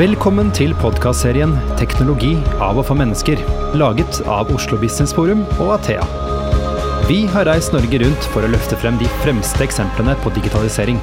Velkommen 0.00 0.48
til 0.56 0.70
podkastserien 0.80 1.50
'Teknologi 1.76 2.30
av 2.64 2.78
og 2.80 2.86
for 2.88 2.96
mennesker', 2.96 3.40
laget 3.76 4.20
av 4.24 4.48
Oslo 4.48 4.78
Business 4.80 5.12
Forum 5.12 5.42
og 5.60 5.74
Athea. 5.74 6.06
Vi 7.04 7.26
har 7.26 7.44
reist 7.44 7.74
Norge 7.74 8.00
rundt 8.00 8.28
for 8.32 8.40
å 8.40 8.48
løfte 8.48 8.78
frem 8.80 8.96
de 8.96 9.10
fremste 9.20 9.60
eksemplene 9.60 10.14
på 10.22 10.32
digitalisering. 10.32 10.96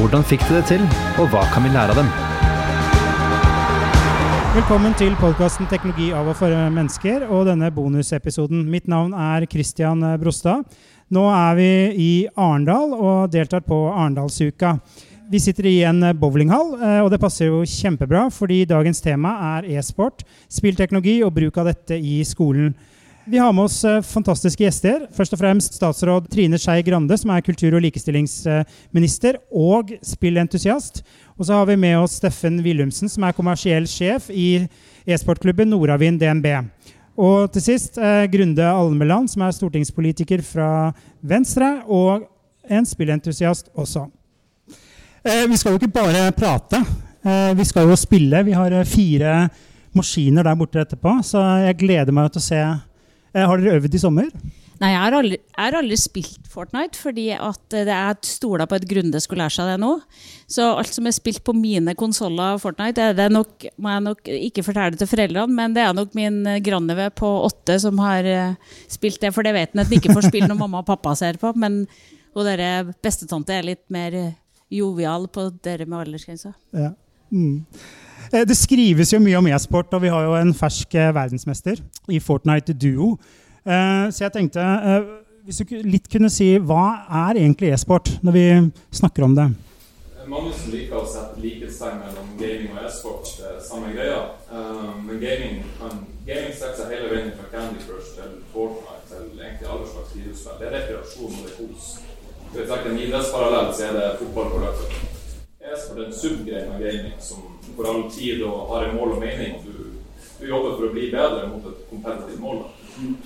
Hvordan 0.00 0.26
fikk 0.26 0.42
de 0.48 0.56
det 0.56 0.64
til, 0.72 0.82
og 1.22 1.30
hva 1.30 1.44
kan 1.54 1.62
vi 1.62 1.70
lære 1.76 1.94
av 1.94 2.00
dem? 2.02 2.10
Velkommen 4.58 4.98
til 4.98 5.14
podkasten 5.22 5.70
'Teknologi 5.70 6.10
av 6.10 6.26
og 6.26 6.34
for 6.34 6.50
mennesker' 6.50 7.30
og 7.30 7.46
denne 7.46 7.70
bonusepisoden. 7.70 8.66
Mitt 8.68 8.88
navn 8.88 9.14
er 9.14 9.46
Christian 9.46 10.00
Brostad. 10.18 10.66
Nå 11.08 11.30
er 11.30 11.54
vi 11.54 11.72
i 12.02 12.26
Arendal 12.36 12.98
og 12.98 13.30
deltar 13.30 13.60
på 13.60 13.92
Arendalsuka. 13.94 14.80
Vi 15.30 15.40
sitter 15.40 15.66
i 15.66 15.78
en 15.88 16.02
bowlinghall, 16.20 16.74
eh, 16.76 16.98
og 17.00 17.08
det 17.12 17.18
passer 17.22 17.48
jo 17.48 17.62
kjempebra, 17.64 18.26
fordi 18.32 18.64
dagens 18.68 19.00
tema 19.00 19.30
er 19.56 19.70
e-sport, 19.78 20.20
spillteknologi 20.52 21.22
og 21.24 21.32
bruk 21.32 21.56
av 21.62 21.70
dette 21.70 21.96
i 21.96 22.18
skolen. 22.28 22.74
Vi 23.24 23.38
har 23.40 23.54
med 23.56 23.64
oss 23.64 23.78
eh, 23.88 24.02
fantastiske 24.04 24.60
gjester. 24.66 25.06
Først 25.16 25.32
og 25.32 25.40
fremst 25.40 25.78
statsråd 25.78 26.26
Trine 26.28 26.58
Skei 26.60 26.82
Grande, 26.84 27.16
som 27.16 27.32
er 27.32 27.44
kultur- 27.46 27.72
og 27.78 27.80
likestillingsminister 27.86 29.38
og 29.48 29.94
spillentusiast. 30.04 31.00
Og 31.38 31.48
så 31.48 31.56
har 31.56 31.70
vi 31.70 31.78
med 31.80 32.02
oss 32.02 32.18
Steffen 32.20 32.58
Willumsen, 32.66 33.08
som 33.08 33.24
er 33.24 33.36
kommersiell 33.36 33.88
sjef 33.88 34.28
i 34.28 34.66
e-sportklubben 35.08 35.72
Nordavind 35.72 36.20
DNB. 36.20 36.50
Og 37.16 37.48
til 37.54 37.64
sist 37.64 37.96
eh, 37.96 38.26
Grunde 38.28 38.68
Almeland, 38.68 39.32
som 39.32 39.46
er 39.46 39.56
stortingspolitiker 39.56 40.44
fra 40.44 40.68
Venstre, 41.24 41.78
og 41.88 42.28
en 42.68 42.84
spillentusiast 42.84 43.72
også. 43.72 44.04
Eh, 45.24 45.46
vi 45.48 45.56
skal 45.56 45.72
jo 45.72 45.80
ikke 45.80 45.94
bare 45.94 46.26
prate. 46.36 46.82
Eh, 47.24 47.52
vi 47.56 47.64
skal 47.64 47.88
jo 47.88 47.96
spille. 47.96 48.42
Vi 48.44 48.52
har 48.52 48.74
eh, 48.76 48.84
fire 48.84 49.46
maskiner 49.96 50.44
der 50.44 50.58
borte 50.58 50.82
etterpå, 50.82 51.16
så 51.24 51.40
jeg 51.64 51.78
gleder 51.80 52.12
meg 52.12 52.28
til 52.34 52.42
å 52.42 52.44
se. 52.44 52.60
Har 53.34 53.58
dere 53.58 53.78
øvd 53.78 53.96
i 53.96 54.02
sommer? 54.02 54.28
Nei, 54.82 54.90
jeg 54.90 55.00
har, 55.00 55.14
aldri, 55.16 55.38
jeg 55.38 55.64
har 55.64 55.76
aldri 55.78 55.96
spilt 55.98 56.48
Fortnite, 56.50 56.98
fordi 56.98 57.28
at 57.32 57.76
jeg 57.78 58.26
stoler 58.26 58.68
på 58.68 58.76
at 58.76 58.86
Grunde 58.90 59.20
skulle 59.22 59.46
lære 59.46 59.54
seg 59.54 59.70
det 59.70 59.78
nå. 59.80 59.92
Så 60.50 60.66
alt 60.74 60.92
som 60.94 61.08
er 61.08 61.14
spilt 61.14 61.40
på 61.46 61.54
mine 61.56 61.94
konsoller 61.98 62.60
Fortnite, 62.62 63.08
er 63.08 63.16
det 63.16 63.30
nok, 63.32 63.68
må 63.78 63.94
jeg 63.94 64.04
nok 64.04 64.30
ikke 64.34 64.66
fortelle 64.66 64.98
til 64.98 65.10
foreldrene, 65.10 65.56
men 65.56 65.74
det 65.74 65.86
er 65.86 65.96
nok 65.96 66.14
min 66.18 66.42
grandnevø 66.66 67.08
på 67.22 67.32
åtte 67.46 67.78
som 67.86 68.02
har 68.02 68.28
spilt 68.90 69.22
det, 69.22 69.32
for 69.34 69.46
det 69.46 69.54
vet 69.56 69.72
han 69.72 69.86
at 69.86 69.90
han 69.90 69.98
ikke 70.02 70.14
får 70.14 70.28
spille 70.28 70.50
når 70.50 70.60
mamma 70.60 70.82
og 70.84 70.90
pappa 70.90 71.16
ser 71.18 71.40
på. 71.42 71.54
Men 71.58 71.84
hun 72.34 72.50
derre 72.50 72.90
bestetante 73.02 73.54
er 73.56 73.70
litt 73.72 73.86
mer 73.94 74.34
jovial 74.74 75.28
på 75.32 75.48
dere 75.64 75.86
med 75.86 76.02
aldersgrensa. 76.04 76.52
Ja. 76.74 76.90
Mm. 77.30 77.64
Det 78.34 78.56
skrives 78.56 79.12
jo 79.12 79.20
mye 79.22 79.38
om 79.38 79.46
e-sport, 79.50 79.92
og 79.94 80.02
vi 80.02 80.10
har 80.12 80.24
jo 80.26 80.34
en 80.38 80.54
fersk 80.56 80.94
verdensmester 80.94 81.82
i 82.10 82.18
Fortnite 82.20 82.74
Duo. 82.74 83.14
Så 83.64 84.24
jeg 84.24 84.32
tenkte, 84.34 84.64
hvis 85.44 85.60
du 85.60 85.76
litt 85.84 86.08
kunne 86.10 86.30
si 86.32 86.54
hva 86.58 87.04
er 87.28 87.38
egentlig 87.42 87.70
e-sport, 87.74 88.10
når 88.24 88.32
vi 88.34 88.46
snakker 88.96 89.26
om 89.28 89.36
det? 89.36 89.46
Mange 90.24 90.54
som 90.56 90.72
liker 90.72 90.96
å 90.96 91.04
sette 91.04 91.36
likhetstegn 91.42 91.98
mellom 92.00 92.30
gaming 92.40 92.72
og 92.72 92.86
e-sport. 92.88 93.28
Det 93.36 93.50
er 93.50 93.60
samme 93.60 93.92
greia. 93.92 94.22
Men 95.04 95.20
gaming 95.20 95.60
kan 95.76 96.00
gaming 96.24 96.54
setter 96.56 96.78
seg 96.80 96.94
hele 96.96 97.10
veien 97.12 97.34
fra 97.36 97.50
Candy 97.52 97.84
Crush 97.84 98.16
til 98.16 98.38
Fortnite 98.54 99.04
til 99.10 99.26
egentlig 99.36 99.68
alle 99.68 99.90
slags 99.90 100.14
videospill. 100.16 100.56
Det 100.62 100.70
er 100.70 100.76
rekreasjon 100.78 101.28
og 101.28 101.44
det 101.44 101.52
er 101.52 101.58
kos. 101.60 101.90
Skal 102.54 102.62
vi 102.62 102.70
trekke 102.70 102.90
en 102.92 102.98
idrettsparallell, 103.02 103.70
så 103.74 103.82
er 103.82 103.96
det 103.96 104.10
fotball 104.20 104.52
på 104.52 104.58
løpet. 104.62 104.92
E-sport 105.58 105.96
er 105.98 106.04
en 106.04 106.12
subgrein 106.14 106.68
av 106.70 106.84
gaming 106.84 107.16
som 107.18 107.40
for 107.74 107.88
all 107.90 108.04
tid 108.14 108.44
og 108.46 108.68
har 108.70 108.84
en 108.86 108.94
mål 108.94 109.16
og 109.16 109.24
mening. 109.24 109.56
og 109.56 109.64
du, 109.66 109.88
du 110.38 110.44
jobber 110.46 110.76
for 110.76 110.86
å 110.86 110.92
bli 110.92 111.08
bedre 111.10 111.48
mot 111.50 111.66
et 111.66 111.80
kompetitivt 111.88 112.38
mål. 112.44 112.60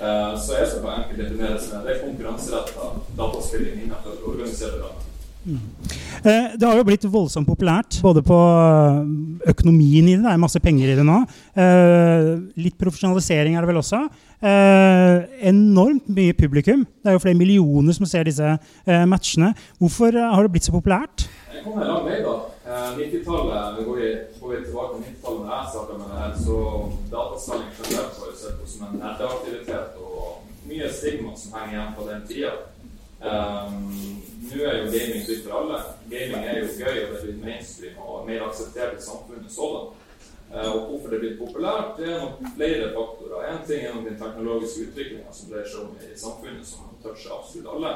Uh, 0.00 0.33
så 0.33 0.56
e-sport 0.62 0.81
kan 0.87 1.03
enkelt 1.03 1.21
defineres 1.21 1.69
med 1.75 1.84
det 1.84 1.93
er 1.93 2.00
konkurranseretta 2.06 2.88
dataspilling 3.21 3.83
innenfor 3.83 4.17
organiserte 4.33 4.81
rammer. 4.81 5.05
Mm. 5.44 5.61
Det 6.25 6.65
har 6.65 6.81
jo 6.81 6.88
blitt 6.88 7.05
voldsomt 7.12 7.49
populært, 7.53 8.00
både 8.05 8.25
på 8.25 8.38
økonomien 9.53 10.09
i 10.09 10.17
det, 10.17 10.25
det 10.25 10.33
er 10.33 10.41
masse 10.41 10.61
penger 10.65 10.94
i 10.94 10.97
det 10.99 11.05
nå. 11.06 11.21
Litt 12.65 12.81
profesjonalisering 12.81 13.56
er 13.56 13.65
det 13.65 13.71
vel 13.71 13.81
også. 13.81 14.03
Enormt 14.38 16.06
mye 16.15 16.37
publikum. 16.38 16.84
Det 17.03 17.10
er 17.10 17.16
jo 17.16 17.25
flere 17.25 17.38
millioner 17.38 17.97
som 17.97 18.06
ser 18.06 18.28
disse 18.28 18.54
matchene. 18.87 19.54
Hvorfor 19.81 20.15
har 20.15 20.43
det 20.47 20.53
blitt 20.54 20.69
så 20.69 20.75
populært? 20.76 21.26
Jeg 21.54 21.65
kommer 21.65 21.82
en 21.82 21.91
lang 21.91 22.06
vei, 22.06 22.21
da. 22.22 22.37
90-tallet, 22.69 23.87
går 23.87 23.97
vi, 23.97 24.09
går 24.41 24.49
vi 24.50 24.65
tilbake 24.65 24.91
til 24.94 25.04
90-tallet 25.04 25.49
da 25.49 25.93
jeg 25.93 25.99
med 25.99 26.09
det 26.10 26.19
her, 26.22 26.32
så 26.47 26.56
datasalging 27.12 27.72
generelt 27.78 28.19
var 28.21 28.34
sett 28.43 28.60
på 28.60 28.66
som 28.71 28.87
en 28.87 28.99
nerdeaktivitet 29.03 29.97
og 30.04 30.43
mye 30.69 30.91
stigma 30.93 31.32
som 31.37 31.55
henger 31.56 31.72
igjen 31.75 31.94
på 31.99 32.03
den 32.10 32.26
tida. 32.28 32.53
Um, 33.19 33.88
nå 34.49 34.59
er 34.62 34.76
jo 34.78 34.91
gaming 34.94 35.25
blitt 35.26 35.47
for 35.47 35.56
alle. 35.59 35.78
Gaming 36.12 36.44
er 36.44 36.60
jo 36.60 36.66
gøy, 36.82 36.97
og 37.05 37.09
det 37.09 37.16
er 37.19 37.25
blitt 37.25 37.44
mainstream 37.44 37.97
og 38.05 38.26
mer 38.28 38.44
akseptert 38.49 39.00
i 39.00 39.06
samfunnet 39.09 39.50
sådan. 39.56 39.88
Uh, 40.49 40.71
og 40.73 40.81
hvorfor 40.89 41.11
det 41.13 41.17
er 41.19 41.25
blitt 41.25 41.41
populært, 41.43 41.99
det 41.99 42.07
er 42.09 42.23
nok 42.25 42.39
flere 42.55 42.87
faktorer. 42.95 43.43
Én 43.51 43.67
ting 43.69 43.83
er 43.85 43.95
nok 43.95 44.07
den 44.09 44.21
teknologiske 44.23 44.87
utviklinga 44.89 45.35
som 45.37 45.51
dreier 45.51 45.69
seg 45.69 45.83
om 45.85 45.99
i 46.01 46.17
samfunnet, 46.17 46.71
som 46.71 46.95
toucher 47.03 47.35
absolutt 47.37 47.69
alle. 47.75 47.91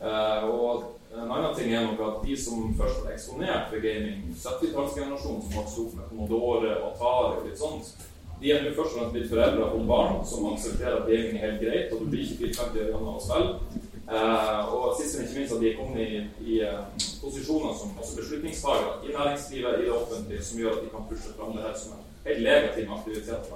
Uh, 0.00 0.48
og 0.50 0.88
en 1.14 1.30
annen 1.30 1.54
ting 1.54 1.70
er 1.70 1.86
nok 1.86 2.02
at 2.08 2.26
de 2.26 2.34
som 2.36 2.74
først 2.78 3.04
var 3.04 3.14
eksponert 3.14 3.70
for 3.70 3.84
gaming, 3.84 4.26
70-tallsgenerasjonen 4.34 5.44
som 5.44 5.54
vokste 5.54 5.84
opp 5.84 5.94
med 6.00 6.10
Commodore 6.10 6.74
og 6.80 6.88
Atari 6.90 7.38
og 7.38 7.46
litt 7.46 7.62
sånt, 7.62 7.94
de 8.40 8.50
er 8.50 8.66
jo 8.66 8.74
først 8.74 8.96
og 8.96 8.98
fremst 8.98 9.14
blitt 9.14 9.30
foreldre 9.30 9.68
og 9.76 9.86
barn 9.88 10.18
som 10.26 10.48
aksepterer 10.50 10.98
at 10.98 11.06
gaming 11.08 11.38
er 11.38 11.46
helt 11.46 11.62
greit, 11.62 11.92
og 11.94 12.02
du 12.02 12.10
blir 12.10 12.26
ikke 12.26 12.40
blitt 12.42 12.58
50 12.58 12.88
gjennom 12.90 13.14
å 13.14 13.22
spille. 13.22 13.83
Uh, 14.04 14.74
og 14.74 14.96
sist, 14.98 15.16
men 15.16 15.26
ikke 15.26 15.38
minst 15.38 15.54
at 15.54 15.62
de 15.62 15.70
er 15.70 15.78
kommet 15.78 16.00
i, 16.04 16.18
i 16.44 16.58
uh, 16.60 16.82
posisjoner 17.22 17.72
som 17.78 17.94
også 18.00 18.18
beslutningstagere 18.20 18.90
i 19.04 19.14
næringslivet, 19.14 19.78
i 19.78 19.86
det 19.86 19.94
offentlige, 20.00 20.42
som 20.44 20.58
gjør 20.60 20.76
at 20.76 20.82
de 20.84 20.90
kan 20.92 21.06
pushe 21.08 21.30
fram 21.38 21.56
det 21.56 21.64
her 21.64 21.78
som 21.82 21.96
en 21.96 22.04
helt 22.28 22.42
legitim 22.44 22.92
aktivitet. 22.92 23.48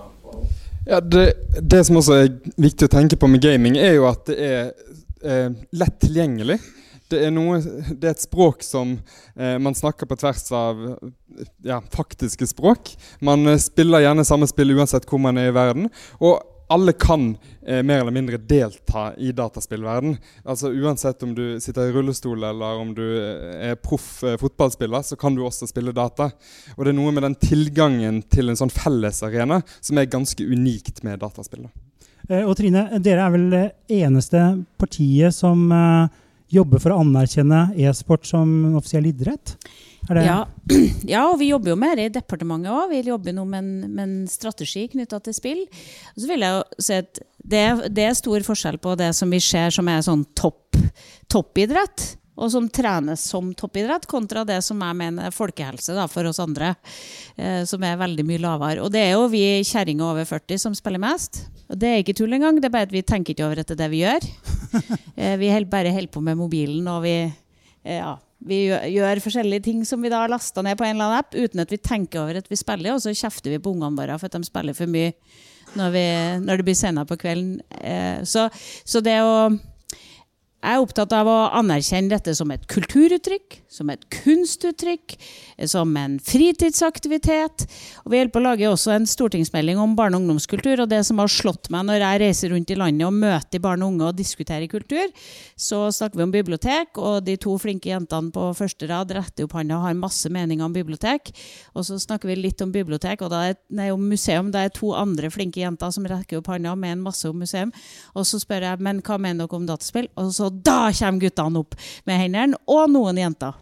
Ja, 0.87 1.01
det, 1.01 1.33
det, 1.61 1.85
som 1.85 2.01
også 2.01 2.17
er 2.17 2.33
viktig 2.57 2.89
å 2.89 2.93
tenke 2.93 3.19
på 3.21 3.29
med 3.29 3.45
gaming, 3.45 3.77
er 3.77 3.99
jo 3.99 4.09
at 4.09 4.25
det 4.29 4.37
er 4.41 4.71
eh, 5.21 5.49
lett 5.77 5.99
tilgjengelig. 6.01 6.59
Det 7.09 7.23
er, 7.25 7.33
noe, 7.33 7.61
det 7.61 8.05
er, 8.05 8.13
et 8.13 8.25
språk 8.25 8.65
som 8.65 8.99
eh, 9.37 9.57
man 9.61 9.77
snakker 9.77 10.09
på 10.09 10.17
tvers 10.21 10.45
av 10.53 10.81
ja, 11.65 11.81
faktiske 11.93 12.49
språk. 12.51 12.93
Man 13.25 13.49
eh, 13.49 13.61
spiller 13.61 14.05
gjerne 14.05 14.27
samme 14.29 14.49
spill 14.49 14.77
uansett 14.77 15.09
hvor 15.09 15.21
man 15.25 15.41
er 15.41 15.49
i 15.53 15.57
verden. 15.57 15.89
Og 16.21 16.41
alle 16.69 16.93
kan 16.93 17.31
eh, 17.67 17.83
mer 17.83 18.03
eller 18.03 18.15
mindre 18.15 18.37
delta 18.37 19.15
i 19.17 19.33
dataspillverden. 19.33 20.17
Altså 20.45 20.71
Uansett 20.73 21.23
om 21.23 21.35
du 21.35 21.61
sitter 21.61 21.89
i 21.89 21.93
rullestol 21.93 22.45
eller 22.45 22.83
om 22.83 22.95
du 22.95 23.05
er 23.09 23.79
proff 23.81 24.23
eh, 24.25 24.37
fotballspiller, 24.41 25.03
så 25.03 25.17
kan 25.17 25.35
du 25.35 25.45
også 25.47 25.69
spille 25.71 25.97
data. 25.97 26.31
Og 26.77 26.85
det 26.85 26.93
er 26.93 26.99
noe 27.01 27.15
med 27.17 27.25
den 27.25 27.39
tilgangen 27.41 28.23
til 28.29 28.53
en 28.53 28.61
sånn 28.61 28.73
fellesarena 28.73 29.63
som 29.81 30.01
er 30.01 30.11
ganske 30.13 30.45
unikt 30.45 31.03
med 31.07 31.23
dataspill. 31.25 31.69
Eh, 32.29 32.45
og 32.45 32.55
Trine, 32.59 32.87
dere 33.01 33.25
er 33.25 33.35
vel 33.35 33.51
det 33.53 33.67
eneste 34.01 34.45
partiet 34.81 35.35
som 35.37 35.69
eh, 35.73 36.17
jobber 36.53 36.83
for 36.83 36.93
å 36.93 37.03
anerkjenne 37.05 37.71
e-sport 37.81 38.29
som 38.29 38.77
offisiell 38.79 39.09
idrett? 39.09 39.57
Ja. 40.09 40.39
ja, 41.15 41.25
og 41.29 41.39
vi 41.41 41.51
jobber 41.51 41.75
jo 41.75 41.79
med 41.81 41.99
det 41.99 42.07
i 42.09 42.15
departementet 42.19 42.73
òg. 42.73 42.93
Vi 42.93 43.03
jobber 43.11 43.35
nå 43.37 43.45
med 43.49 43.65
en, 43.65 43.73
med 43.93 44.05
en 44.05 44.31
strategi 44.31 44.87
knytta 44.93 45.21
til 45.25 45.37
spill. 45.37 45.65
Og 46.15 46.23
så 46.23 46.31
vil 46.31 46.47
jeg 46.47 46.57
jo 46.57 46.87
si 46.87 47.01
at 47.03 47.21
det, 47.39 47.65
det, 47.93 48.07
er 48.07 48.17
stor 48.17 48.47
forskjell 48.47 48.81
på 48.83 48.95
det 49.01 49.13
som 49.17 49.31
vi 49.33 49.41
ser 49.43 49.75
som 49.75 49.89
er 49.91 50.05
sånn 50.05 50.25
topp, 50.37 50.79
toppidrett, 51.33 52.15
og 52.39 52.53
som 52.53 52.69
trenes 52.71 53.25
som 53.33 53.51
toppidrett, 53.59 54.07
kontra 54.07 54.45
det 54.47 54.61
som 54.63 54.81
jeg 54.85 54.97
mener 55.01 55.27
er 55.27 55.35
folkehelse 55.35 55.97
da, 55.97 56.07
for 56.11 56.29
oss 56.31 56.39
andre, 56.43 56.75
eh, 57.35 57.65
som 57.67 57.83
er 57.83 57.99
veldig 57.99 58.27
mye 58.29 58.43
lavere. 58.45 58.85
Og 58.85 58.93
det 58.95 59.03
er 59.09 59.17
jo 59.17 59.27
vi 59.33 59.43
kjerringer 59.67 60.13
over 60.13 60.29
40 60.29 60.63
som 60.69 60.77
spiller 60.79 61.03
mest. 61.03 61.43
Og 61.69 61.81
det 61.81 61.91
er 61.91 62.05
ikke 62.05 62.15
tull 62.21 62.37
engang, 62.37 62.61
det 62.63 62.71
er 62.71 62.77
bare 62.77 62.89
at 62.89 62.95
vi 62.95 63.03
tenker 63.03 63.35
ikke 63.35 63.49
over 63.49 63.61
at 63.61 63.69
det 63.69 63.77
er 63.77 63.83
det 63.83 63.91
vi 63.93 64.05
gjør. 64.05 64.29
eh, 65.21 65.35
vi 65.41 65.51
bare 65.67 65.93
holder 65.93 66.15
på 66.15 66.23
med 66.25 66.39
mobilen, 66.39 66.87
og 66.89 67.03
vi 67.05 67.17
ja, 67.89 68.17
vi 68.39 68.61
gjør 68.69 69.21
forskjellige 69.23 69.65
ting 69.67 69.83
som 69.89 70.03
vi 70.05 70.11
da 70.13 70.23
har 70.23 70.31
lasta 70.31 70.63
ned 70.63 70.79
på 70.79 70.87
en 70.87 70.95
eller 70.95 71.09
annen 71.09 71.23
app, 71.25 71.35
uten 71.35 71.63
at 71.63 71.73
vi 71.73 71.81
tenker 71.83 72.23
over 72.23 72.39
at 72.39 72.51
vi 72.51 72.59
spiller, 72.59 72.95
og 72.95 73.03
så 73.03 73.15
kjefter 73.17 73.55
vi 73.55 73.63
på 73.63 73.73
ungene 73.75 73.99
våre 73.99 74.19
for 74.21 74.31
at 74.31 74.37
de 74.37 74.47
spiller 74.47 74.77
for 74.79 74.91
mye 74.91 75.15
når, 75.77 75.91
vi, 75.93 76.05
når 76.45 76.61
det 76.61 76.67
blir 76.69 76.79
senere 76.79 77.09
på 77.09 77.19
kvelden. 77.21 77.59
Eh, 77.83 78.23
så, 78.29 78.47
så, 78.89 79.03
det 79.05 79.19
å 79.21 79.51
jeg 80.59 80.75
er 80.75 80.83
opptatt 80.83 81.13
av 81.15 81.29
å 81.31 81.37
anerkjenne 81.55 82.11
dette 82.11 82.33
som 82.35 82.51
et 82.51 82.65
kulturuttrykk, 82.67 83.61
som 83.71 83.93
et 83.93 84.03
kunstuttrykk, 84.11 85.15
som 85.71 85.93
en 86.01 86.17
fritidsaktivitet. 86.19 87.63
Og 88.03 88.11
Vi 88.11 88.23
på 88.27 88.41
å 88.41 88.43
lage 88.43 88.67
også 88.67 88.91
en 88.97 89.07
stortingsmelding 89.07 89.79
om 89.79 89.95
barne- 89.95 90.19
og 90.19 90.25
ungdomskultur. 90.25 90.83
Og 90.83 90.89
det 90.91 91.05
som 91.07 91.19
har 91.23 91.31
slått 91.31 91.71
meg 91.71 91.87
når 91.87 92.03
jeg 92.03 92.21
reiser 92.25 92.51
rundt 92.51 92.73
i 92.75 92.75
landet 92.75 93.07
og 93.07 93.15
møter 93.15 93.63
barn 93.63 93.85
og 93.87 93.93
unge 93.93 94.09
og 94.09 94.17
diskuterer 94.19 94.67
kultur, 94.67 95.07
så 95.55 95.93
snakker 95.95 96.19
vi 96.19 96.27
om 96.27 96.35
bibliotek, 96.35 96.99
og 96.99 97.23
de 97.25 97.37
to 97.37 97.55
flinke 97.57 97.93
jentene 97.93 98.33
på 98.35 98.51
første 98.59 98.91
rad 98.91 99.15
retter 99.15 99.47
opp 99.47 99.55
hånda 99.55 99.79
og 99.79 99.87
har 99.87 99.95
masse 99.95 100.27
meninger 100.27 100.67
om 100.67 100.75
bibliotek. 100.75 101.31
Og 101.75 101.87
så 101.87 102.01
snakker 102.03 102.27
vi 102.27 102.35
litt 102.35 102.61
om 102.67 102.75
bibliotek, 102.75 103.23
og 103.23 103.31
da 103.31 103.45
er, 103.53 103.57
nei, 103.71 103.93
om 103.95 104.03
museum. 104.03 104.51
Det 104.51 104.59
er 104.59 104.75
to 104.75 104.91
andre 104.93 105.31
flinke 105.31 105.63
jenter 105.63 105.95
som 105.95 106.05
rekker 106.05 106.43
opp 106.43 106.51
hånda 106.51 106.75
med 106.75 106.97
en 106.97 107.07
masse 107.07 107.31
om 107.31 107.39
museum. 107.39 107.71
Og 108.19 108.27
så 108.27 108.43
spør 108.43 108.73
jeg 108.73 108.83
men 108.83 108.99
hva 109.07 109.23
mener 109.23 109.47
dere 109.47 109.63
om 109.63 109.67
dataspill. 109.69 110.11
Og 110.19 110.35
så 110.35 110.48
og 110.49 110.61
da 110.65 110.89
kommer 110.91 111.23
guttene 111.23 111.63
opp 111.63 111.79
med 112.09 112.23
hendene, 112.25 112.59
og 112.67 112.91
noen 112.93 113.21
jenter. 113.21 113.57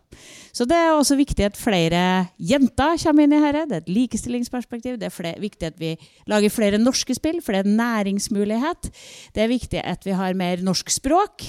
Så 0.56 0.64
det 0.64 0.76
er 0.78 0.94
også 0.94 1.18
viktig 1.18 1.44
at 1.44 1.58
flere 1.60 2.00
jenter 2.40 2.96
kommer 3.02 3.26
inn 3.26 3.34
i 3.36 3.40
dette. 3.44 3.66
Det 3.68 3.76
er 3.76 3.82
et 3.82 3.92
likestillingsperspektiv. 3.92 4.96
Det 4.96 5.10
er 5.10 5.12
flere, 5.12 5.40
viktig 5.42 5.68
at 5.68 5.76
vi 5.80 5.92
lager 6.30 6.54
flere 6.54 6.80
norske 6.80 7.12
spill, 7.18 7.42
for 7.44 7.52
det 7.52 7.66
er 7.66 7.76
næringsmulighet. 7.76 8.88
Det 9.36 9.44
er 9.44 9.52
viktig 9.52 9.82
at 9.84 10.06
vi 10.08 10.16
har 10.16 10.38
mer 10.38 10.64
norsk 10.64 10.94
språk. 10.94 11.44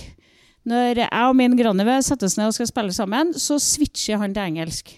Når 0.68 1.06
jeg 1.06 1.30
og 1.30 1.38
min 1.40 1.56
grandnevø 1.56 1.96
settes 2.04 2.36
ned 2.36 2.50
og 2.50 2.58
skal 2.58 2.68
spille 2.68 2.92
sammen, 2.92 3.32
så 3.40 3.56
switcher 3.64 4.20
han 4.20 4.36
til 4.36 4.44
engelsk. 4.44 4.92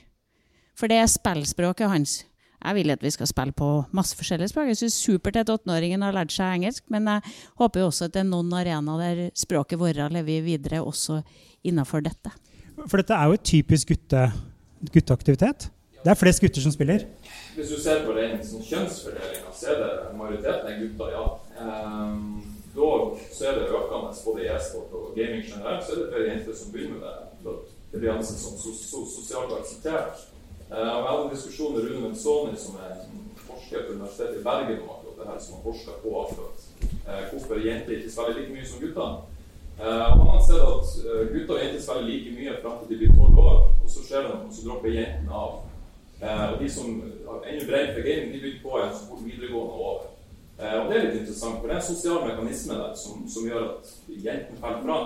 For 0.74 0.90
det 0.90 1.04
er 1.04 1.12
spillspråket 1.12 1.92
hans. 1.92 2.16
Jeg 2.60 2.76
vil 2.76 2.92
at 2.92 3.04
vi 3.04 3.12
skal 3.16 3.30
spille 3.30 3.56
på 3.56 3.70
masse 3.96 4.18
forskjellige 4.20 4.52
språk. 4.52 4.68
Jeg 4.74 4.82
synes 4.82 5.00
supert 5.00 5.40
at 5.40 5.52
åtteåringen 5.54 6.04
har 6.04 6.16
lært 6.16 6.34
seg 6.36 6.60
engelsk, 6.60 6.84
men 6.92 7.08
jeg 7.08 7.34
håper 7.62 7.84
jo 7.84 7.88
også 7.88 8.10
at 8.10 8.18
det 8.18 8.24
er 8.26 8.30
noen 8.30 8.52
arenaer 8.60 9.04
der 9.04 9.34
språket 9.38 9.80
vårt 9.80 10.02
lever 10.12 10.44
videre 10.44 10.84
også 10.84 11.22
innenfor 11.64 12.04
dette. 12.04 12.34
For 12.86 13.00
dette 13.00 13.16
er 13.16 13.28
jo 13.28 13.40
et 13.40 13.48
typisk 13.48 13.94
gutte, 13.94 14.30
gutteaktivitet. 14.92 15.70
Det 16.00 16.12
er 16.12 16.20
flest 16.20 16.40
gutter 16.44 16.64
som 16.64 16.72
spiller. 16.72 17.04
Hvis 17.56 17.72
du 17.74 17.80
ser 17.82 18.06
på 18.06 18.14
den 18.16 18.38
sånn 18.44 18.64
kjønnsfordelinga, 18.64 19.52
så 19.56 19.74
er 19.74 19.82
det 19.84 19.92
majoriteten 20.16 20.70
er 20.72 20.78
gutter, 20.80 21.10
ja. 21.16 21.26
Um, 21.60 22.22
dog 22.76 23.20
så 23.36 23.50
er 23.50 23.60
det 23.60 23.68
økende 23.68 24.14
både 24.26 24.46
i 24.46 24.52
e-sport 24.54 24.96
og 24.96 25.12
gaming 25.18 25.44
generelt, 25.44 25.84
så 25.84 25.96
er 25.96 26.02
det 26.02 26.10
flere 26.14 26.30
jenter 26.30 26.56
som 26.56 26.72
begynner 26.72 27.02
med 27.02 27.48
det. 27.48 27.56
Det 27.92 28.00
blir 28.00 28.14
ansett 28.14 28.40
som 28.40 28.56
sosialt 28.60 29.56
akseptert. 29.60 30.28
Og 30.70 30.78
Jeg 30.78 31.10
hadde 31.10 31.24
en 31.24 31.36
diskusjon 31.36 31.74
med 31.74 31.82
Rune 31.84 32.02
Menzoni, 32.02 32.58
som 32.58 32.76
er 32.88 32.94
forsker 33.50 33.86
på 33.86 33.94
Universitetet 33.94 34.40
i 34.40 34.44
Bergen, 34.44 34.82
om 34.84 34.90
akkurat 34.96 35.18
det 35.20 35.28
her, 35.30 35.40
som 35.44 35.56
har 35.56 35.64
forska 35.68 35.92
på 36.04 36.10
akkurat 36.24 36.58
uh, 37.10 37.24
hvorfor 37.30 37.56
jenter 37.68 37.92
ikke 37.96 38.12
spiller 38.12 38.36
like 38.38 38.54
mye 38.54 38.68
som 38.70 38.82
gutter. 38.84 39.10
Uh, 39.82 40.10
Han 40.18 40.28
anser 40.36 40.60
at 40.74 40.88
gutter 41.34 41.54
og 41.56 41.62
jenter 41.64 41.82
spiller 41.82 42.06
like 42.10 42.36
mye 42.38 42.54
fram 42.62 42.76
til 42.80 42.90
de 42.92 43.00
blir 43.00 43.16
tolv 43.18 43.40
år, 43.46 43.58
og 43.84 43.90
så 43.94 44.04
skjer 44.06 44.22
det 44.22 44.30
noe, 44.34 44.48
og 44.50 44.54
så 44.56 44.66
dropper 44.68 44.98
jentene 44.98 45.40
av. 45.44 45.54
og 46.52 46.56
De 46.62 46.70
som 46.76 46.88
har 47.30 47.48
ennå 47.50 47.66
bredere 47.70 47.96
for 47.96 48.08
gaming, 48.08 48.34
de 48.34 48.42
begynner 48.42 48.64
på 48.64 48.78
igjen 48.78 48.96
så 48.98 49.08
fort 49.10 49.24
videregående 49.30 49.74
over. 49.74 50.04
og 50.60 50.90
Det 50.90 50.98
er 50.98 51.06
litt 51.06 51.20
interessant, 51.22 51.58
for 51.60 51.68
det 51.68 51.76
er 51.76 51.82
en 51.82 51.94
sosial 51.94 52.20
mekanisme 52.28 52.74
der 52.82 52.94
som, 53.04 53.24
som 53.34 53.48
gjør 53.48 53.66
at 53.70 53.94
jentene 54.28 54.62
faller 54.62 54.84
fra. 54.86 55.00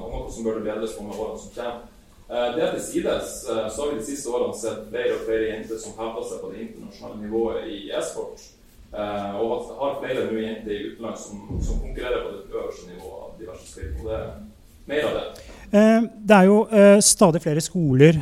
og 0.00 0.06
noe 0.14 0.32
som 0.34 0.44
bør 0.44 0.64
bedres 0.66 0.96
på 0.96 1.04
med 1.06 1.20
årene 1.22 1.42
som 1.44 1.54
kommer. 1.54 1.86
Eh, 2.28 2.48
det 2.56 2.66
til 2.74 2.82
sides 2.84 3.28
eh, 3.50 3.66
så 3.72 3.80
har 3.80 3.92
vi 3.92 4.00
de 4.00 4.04
siste 4.04 4.28
årene 4.28 4.56
sett 4.60 4.80
flere 4.92 5.14
og 5.16 5.24
flere 5.24 5.46
jenter 5.48 5.78
som 5.80 5.94
hevder 5.96 6.26
seg 6.28 6.42
på 6.42 6.50
det 6.52 6.64
internasjonale 6.66 7.20
nivået 7.22 7.70
i 7.72 7.78
e-sport. 7.88 8.42
Eh, 8.92 9.38
og 9.40 9.70
har 9.78 9.96
flere 10.02 10.26
nå 10.26 10.42
jenter 10.42 10.74
i 10.74 10.82
utlandet 10.90 11.22
som, 11.22 11.46
som, 11.56 11.78
konkurrerer 11.80 12.26
på 12.26 12.34
det 12.34 12.42
øverste 12.52 12.90
nivået 12.90 13.22
av 13.22 13.30
diverse 13.40 13.70
spill. 13.70 13.94
Og 13.96 14.10
det 14.10 14.18
er 14.18 14.28
mer 14.92 15.08
av 15.08 15.16
det. 15.16 15.46
Det 16.28 16.36
er 16.36 16.44
jo 16.48 16.60
stadig 17.04 17.42
flere 17.44 17.60
skoler 17.60 18.16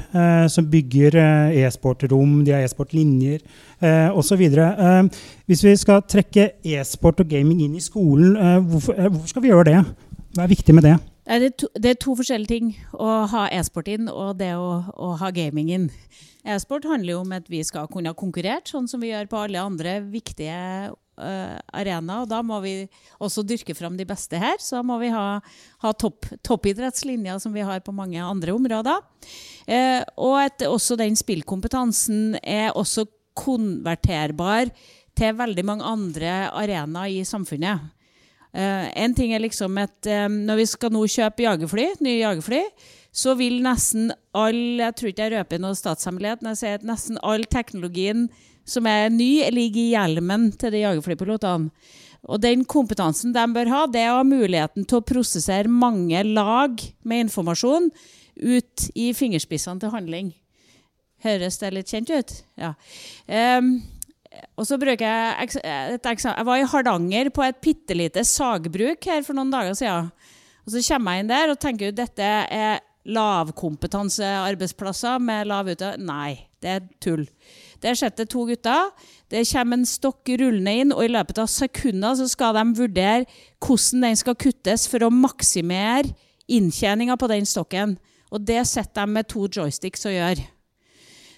som 0.50 0.66
bygger 0.66 1.14
e-sportrom, 1.54 2.40
de 2.42 2.50
har 2.50 2.66
e-sportlinjer 2.66 3.44
osv. 4.18 4.42
Hvis 5.46 5.62
vi 5.62 5.76
skal 5.78 6.02
trekke 6.10 6.48
e-sport 6.66 7.22
og 7.22 7.30
gaming 7.30 7.62
inn 7.62 7.78
i 7.78 7.84
skolen, 7.84 8.34
hvorfor, 8.66 8.98
hvorfor 8.98 9.30
skal 9.30 9.46
vi 9.46 9.54
gjøre 9.54 9.68
det? 9.70 9.84
Hva 10.34 10.42
er 10.42 10.56
viktig 10.56 10.74
med 10.74 10.90
det? 10.90 10.96
Det 11.26 11.36
er, 11.42 11.54
to, 11.58 11.66
det 11.74 11.90
er 11.90 11.96
to 11.98 12.12
forskjellige 12.14 12.52
ting. 12.52 12.68
Å 12.94 13.26
ha 13.32 13.46
e-sport 13.50 13.88
inn 13.90 14.06
og 14.12 14.36
det 14.38 14.52
å, 14.54 14.68
å 14.94 15.08
ha 15.18 15.32
gaming 15.34 15.72
inn. 15.74 15.88
E-sport 16.46 16.86
handler 16.86 17.16
jo 17.16 17.22
om 17.24 17.32
at 17.34 17.48
vi 17.50 17.64
skal 17.66 17.88
kunne 17.90 18.12
ha 18.12 18.18
konkurrert, 18.18 18.70
sånn 18.70 18.86
som 18.86 19.02
vi 19.02 19.10
gjør 19.10 19.26
på 19.32 19.40
alle 19.42 19.64
andre 19.66 19.96
viktige 20.06 20.60
uh, 20.94 21.56
arenaer. 21.74 22.22
Og 22.22 22.30
da 22.30 22.38
må 22.46 22.60
vi 22.62 22.76
også 23.18 23.42
dyrke 23.42 23.74
fram 23.74 23.98
de 23.98 24.06
beste 24.06 24.38
her. 24.38 24.54
Så 24.62 24.78
da 24.78 24.84
må 24.86 25.00
vi 25.02 25.10
ha, 25.10 25.40
ha 25.82 25.92
topp, 25.98 26.30
toppidrettslinjer 26.46 27.42
som 27.42 27.56
vi 27.56 27.66
har 27.66 27.82
på 27.82 27.96
mange 27.96 28.22
andre 28.22 28.54
områder. 28.54 29.02
Uh, 29.66 30.06
og 30.14 30.38
at 30.44 30.62
også 30.68 30.94
den 31.00 31.18
spillkompetansen 31.18 32.38
er 32.44 32.70
også 32.70 33.08
konverterbar 33.36 34.70
til 35.16 35.36
veldig 35.36 35.66
mange 35.66 35.90
andre 35.90 36.38
arenaer 36.54 37.18
i 37.18 37.26
samfunnet. 37.26 37.95
Uh, 38.56 38.88
en 38.96 39.12
ting 39.12 39.34
er 39.36 39.42
liksom 39.44 39.76
at 39.82 40.08
um, 40.08 40.38
Når 40.48 40.56
vi 40.62 40.64
skal 40.70 40.92
nå 40.94 41.02
kjøpe 41.12 41.44
jagerfly, 41.44 41.90
nye 42.00 42.22
jagerfly, 42.22 42.62
så 43.12 43.34
vil 43.36 43.58
nesten 43.64 44.10
all 44.36 44.80
Jeg 44.80 44.96
tror 44.96 45.10
ikke 45.10 45.26
jeg 45.26 45.34
røper 45.34 45.60
noe 45.60 45.76
statshemmelighet 45.76 46.44
når 46.44 46.54
jeg 46.54 46.62
sier 46.62 46.78
at 46.78 46.86
nesten 46.88 47.20
all 47.20 47.44
teknologien 47.52 48.30
som 48.66 48.88
er 48.90 49.12
ny, 49.14 49.44
ligger 49.54 49.78
i 49.82 49.92
hjelmen 49.92 50.48
til 50.58 50.72
de 50.74 50.80
jagerflypilotene. 50.82 51.70
Og 52.26 52.40
den 52.42 52.64
kompetansen 52.66 53.30
de 53.34 53.44
bør 53.54 53.68
ha, 53.70 53.82
det 53.86 54.00
er 54.02 54.10
å 54.10 54.18
ha 54.18 54.26
muligheten 54.26 54.86
til 54.88 54.98
å 54.98 55.06
prosessere 55.06 55.70
mange 55.70 56.24
lag 56.26 56.80
med 57.06 57.28
informasjon 57.28 57.92
ut 58.42 58.88
i 58.98 59.12
fingerspissene 59.14 59.78
til 59.82 59.92
handling. 59.94 60.32
Høres 61.24 61.60
det 61.62 61.70
litt 61.72 61.92
kjent 61.92 62.10
ut? 62.10 62.34
Ja. 62.58 62.74
Um, 63.30 63.76
og 64.56 64.64
så 64.68 64.78
bruker 64.80 65.06
jeg 65.06 65.48
et 65.96 66.06
eksempel. 66.08 66.38
Jeg 66.40 66.48
var 66.48 66.56
i 66.60 66.70
Hardanger 66.72 67.26
på 67.34 67.42
et 67.46 67.62
bitte 67.62 67.94
lite 67.96 68.22
sagbruk 68.26 69.00
her 69.08 69.20
for 69.26 69.34
noen 69.36 69.52
dager 69.52 69.74
siden. 69.78 70.06
Og 70.66 70.70
så 70.74 70.78
kommer 70.88 71.10
jeg 71.14 71.20
inn 71.22 71.32
der 71.32 71.52
og 71.52 71.62
tenker 71.62 71.86
at 71.92 72.00
dette 72.00 72.28
er 72.56 72.74
lavkompetansearbeidsplasser 73.06 75.16
med 75.22 75.46
lav 75.50 75.64
utdanning. 75.70 76.06
Nei, 76.08 76.32
det 76.62 76.70
er 76.72 76.80
tull. 77.02 77.24
Der 77.84 77.94
sitter 77.98 78.24
to 78.26 78.40
gutter. 78.48 78.82
Det 79.30 79.50
kommer 79.52 79.74
en 79.78 79.86
stokk 79.86 80.24
rullende 80.40 80.72
inn, 80.80 80.94
og 80.94 81.02
i 81.04 81.12
løpet 81.12 81.38
av 81.42 81.48
sekunder 81.50 82.12
så 82.18 82.26
skal 82.30 82.54
de 82.56 82.64
vurdere 82.80 83.24
hvordan 83.62 84.02
den 84.08 84.16
skal 84.18 84.40
kuttes 84.40 84.82
for 84.90 85.00
å 85.06 85.10
maksimere 85.12 86.14
inntjeninga 86.50 87.14
på 87.18 87.30
den 87.30 87.46
stokken. 87.46 87.98
Og 88.34 88.38
det 88.46 88.66
sitter 88.66 89.04
de 89.04 89.08
med 89.14 89.24
to 89.30 89.40
joysticks 89.46 90.06
og 90.08 90.12
gjør. 90.16 90.36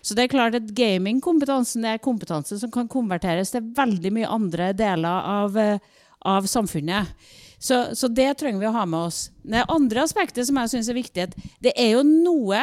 Så 0.09 0.15
det 0.17 0.25
er 0.25 0.33
klart 0.33 0.55
at 0.57 0.71
gamingkompetansen 0.73 1.85
er 1.85 2.01
kompetanse 2.01 2.57
som 2.57 2.71
kan 2.73 2.87
konverteres 2.89 3.53
til 3.53 3.67
veldig 3.77 4.13
mye 4.17 4.31
andre 4.33 4.71
deler 4.73 5.27
av, 5.35 5.59
eh, 5.61 5.83
av 6.25 6.49
samfunnet. 6.49 7.13
Så, 7.61 7.91
så, 7.93 8.09
det 8.09 8.31
trenger 8.41 8.63
vi 8.63 8.69
å 8.71 8.73
ha 8.73 8.87
med 8.89 9.11
oss. 9.11 9.19
Det 9.45 9.67
andre 9.69 10.07
aspektet 10.07 10.49
som 10.49 10.57
jeg 10.63 10.73
syns 10.73 10.89
er 10.89 10.97
viktig, 10.97 11.27
at 11.29 11.37
det 11.61 11.75
er 11.77 11.99
jo 11.99 12.07
noe 12.07 12.63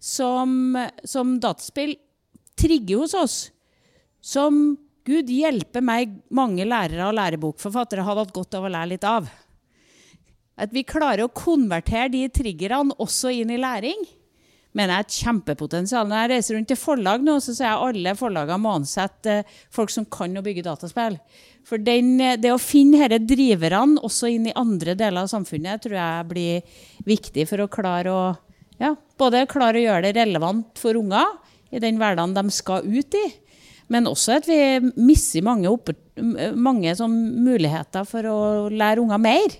som, 0.00 0.78
som 1.04 1.36
dataspill 1.42 1.92
trigger 2.56 3.02
hos 3.02 3.16
oss. 3.18 3.38
Som 4.24 4.78
Gud 5.04 5.28
hjelpe 5.28 5.82
meg, 5.84 6.14
mange 6.32 6.64
lærere 6.64 7.10
og 7.10 7.18
lærebokforfattere 7.18 8.06
hadde 8.06 8.24
hatt 8.24 8.36
godt 8.36 8.56
av 8.56 8.64
å 8.64 8.72
lære 8.72 8.94
litt 8.94 9.04
av. 9.08 9.28
At 10.56 10.72
vi 10.72 10.88
klarer 10.88 11.26
å 11.26 11.34
konvertere 11.34 12.08
de 12.16 12.24
triggerne 12.32 12.96
også 12.96 13.34
inn 13.42 13.52
i 13.52 13.60
læring 13.60 14.08
mener 14.78 14.94
jeg 14.94 15.04
er 15.04 15.06
et 15.08 15.18
kjempepotensial. 15.24 16.08
Når 16.08 16.20
jeg 16.22 16.30
reiser 16.32 16.56
rundt 16.56 16.70
til 16.70 16.78
forlag 16.78 17.24
nå, 17.26 17.36
så 17.42 17.54
sier 17.54 17.68
jeg 17.68 17.88
alle 17.88 18.16
forlagene 18.18 18.62
må 18.62 18.74
ansette 18.78 19.38
eh, 19.40 19.56
folk 19.74 19.92
som 19.92 20.06
kan 20.10 20.38
å 20.38 20.44
bygge 20.44 20.66
dataspill. 20.66 21.18
For 21.68 21.82
den, 21.82 22.14
eh, 22.22 22.38
det 22.40 22.54
å 22.54 22.60
finne 22.62 23.08
disse 23.10 23.26
driverne 23.28 24.02
også 24.06 24.30
inn 24.32 24.48
i 24.48 24.56
andre 24.58 24.94
deler 24.98 25.24
av 25.24 25.32
samfunnet 25.32 25.84
tror 25.84 25.98
jeg 25.98 26.28
blir 26.30 26.78
viktig 27.08 27.48
for 27.50 27.64
å 27.64 27.70
klare 27.72 28.14
å 28.14 28.22
ja, 28.78 28.94
både 29.18 29.46
klare 29.50 29.80
å 29.80 29.84
gjøre 29.88 30.06
det 30.06 30.16
relevant 30.20 30.78
for 30.78 30.98
unger 30.98 31.34
i 31.74 31.82
den 31.82 31.98
hverdagen 32.00 32.36
de 32.36 32.54
skal 32.54 32.86
ut 32.86 33.16
i, 33.18 33.26
men 33.92 34.08
også 34.08 34.38
at 34.38 34.48
vi 34.48 34.58
mister 35.00 35.44
mange, 35.44 35.68
opp, 35.70 35.90
mange 36.54 36.92
sånn 36.96 37.16
muligheter 37.42 38.06
for 38.08 38.28
å 38.28 38.38
lære 38.70 39.02
unger 39.02 39.20
mer. 39.20 39.56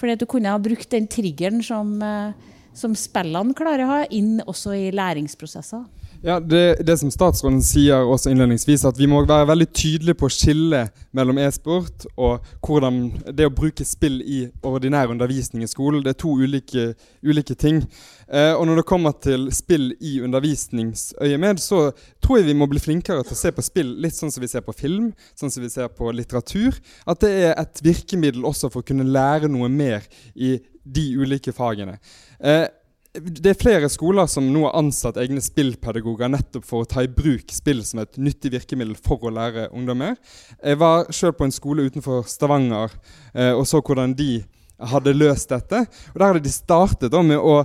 Fordi 0.00 0.16
at 0.16 0.22
du 0.22 0.28
kunne 0.28 0.52
ha 0.52 0.60
brukt 0.60 0.88
den 0.94 1.08
triggeren 1.12 1.60
som 1.64 1.92
eh, 2.04 2.49
som 2.80 2.96
spillene 2.98 3.56
klarer 3.56 3.84
å 3.84 3.90
ha, 3.92 4.02
inn 4.10 4.38
også 4.48 4.74
i 4.76 4.90
læringsprosesser. 4.94 5.84
Ja, 6.22 6.36
det, 6.40 6.82
det, 6.84 6.98
som 7.00 7.08
statsråden 7.08 7.62
sier 7.64 8.04
også 8.04 8.28
innledningsvis, 8.28 8.82
at 8.84 8.98
vi 9.00 9.06
må 9.08 9.22
være 9.24 9.46
veldig 9.48 9.66
tydelige 9.72 10.18
på 10.20 10.28
å 10.28 10.32
skille 10.34 10.82
mellom 11.16 11.38
e-sport 11.40 12.04
og 12.20 12.44
hvordan 12.60 12.98
det 13.32 13.46
å 13.48 13.52
bruke 13.56 13.86
spill 13.88 14.18
i 14.20 14.42
ordinær 14.68 15.08
undervisning 15.14 15.64
i 15.64 15.70
skolen. 15.70 16.02
Det 16.04 16.12
er 16.12 16.18
to 16.20 16.34
ulike, 16.36 16.90
ulike 17.24 17.56
ting. 17.56 17.80
Eh, 18.28 18.52
og 18.52 18.66
når 18.68 18.82
det 18.82 18.86
kommer 18.90 19.16
til 19.16 19.48
spill 19.56 19.94
i 19.96 20.18
undervisningsøyemed, 20.26 21.62
så 21.64 21.86
tror 22.20 22.42
jeg 22.42 22.50
vi 22.50 22.58
må 22.60 22.68
bli 22.68 22.84
flinkere 22.84 23.24
til 23.24 23.38
å 23.38 23.40
se 23.40 23.54
på 23.56 23.64
spill 23.64 23.96
litt 24.04 24.18
sånn 24.18 24.34
som 24.34 24.44
vi 24.44 24.52
ser 24.52 24.66
på 24.66 24.76
film, 24.76 25.14
sånn 25.40 25.54
som 25.54 25.64
vi 25.64 25.72
ser 25.72 25.88
på 25.88 26.12
litteratur. 26.12 26.76
At 27.08 27.24
det 27.24 27.32
er 27.46 27.56
et 27.56 27.80
virkemiddel 27.86 28.44
også 28.44 28.68
for 28.68 28.84
å 28.84 28.90
kunne 28.92 29.08
lære 29.08 29.48
noe 29.48 29.72
mer 29.72 30.04
i 30.36 30.58
de 30.84 31.06
ulike 31.20 31.54
fagene. 31.56 31.98
Eh, 32.38 32.66
det 33.10 33.50
er 33.50 33.58
flere 33.58 33.88
skoler 33.90 34.28
som 34.30 34.46
nå 34.52 34.62
har 34.68 34.76
ansatt 34.78 35.18
egne 35.18 35.42
spillpedagoger 35.42 36.30
nettopp 36.30 36.66
for 36.66 36.84
å 36.84 36.88
ta 36.88 37.02
i 37.02 37.10
bruk 37.10 37.50
spill 37.50 37.82
som 37.86 38.04
et 38.04 38.18
nyttig 38.22 38.52
virkemiddel 38.54 38.94
for 39.02 39.26
å 39.26 39.32
lære 39.34 39.66
ungdommer. 39.74 40.14
Jeg 40.62 40.78
var 40.78 41.10
sjøl 41.14 41.34
på 41.34 41.48
en 41.48 41.54
skole 41.54 41.88
utenfor 41.90 42.22
Stavanger 42.30 42.94
eh, 43.34 43.50
og 43.50 43.66
så 43.66 43.82
hvordan 43.82 44.14
de 44.14 44.44
hadde 44.92 45.16
løst 45.16 45.50
dette. 45.50 45.84
Og 46.12 46.20
Der 46.20 46.26
hadde 46.28 46.44
de 46.44 46.54
startet 46.54 47.10
da, 47.10 47.22
med 47.26 47.42
å 47.42 47.56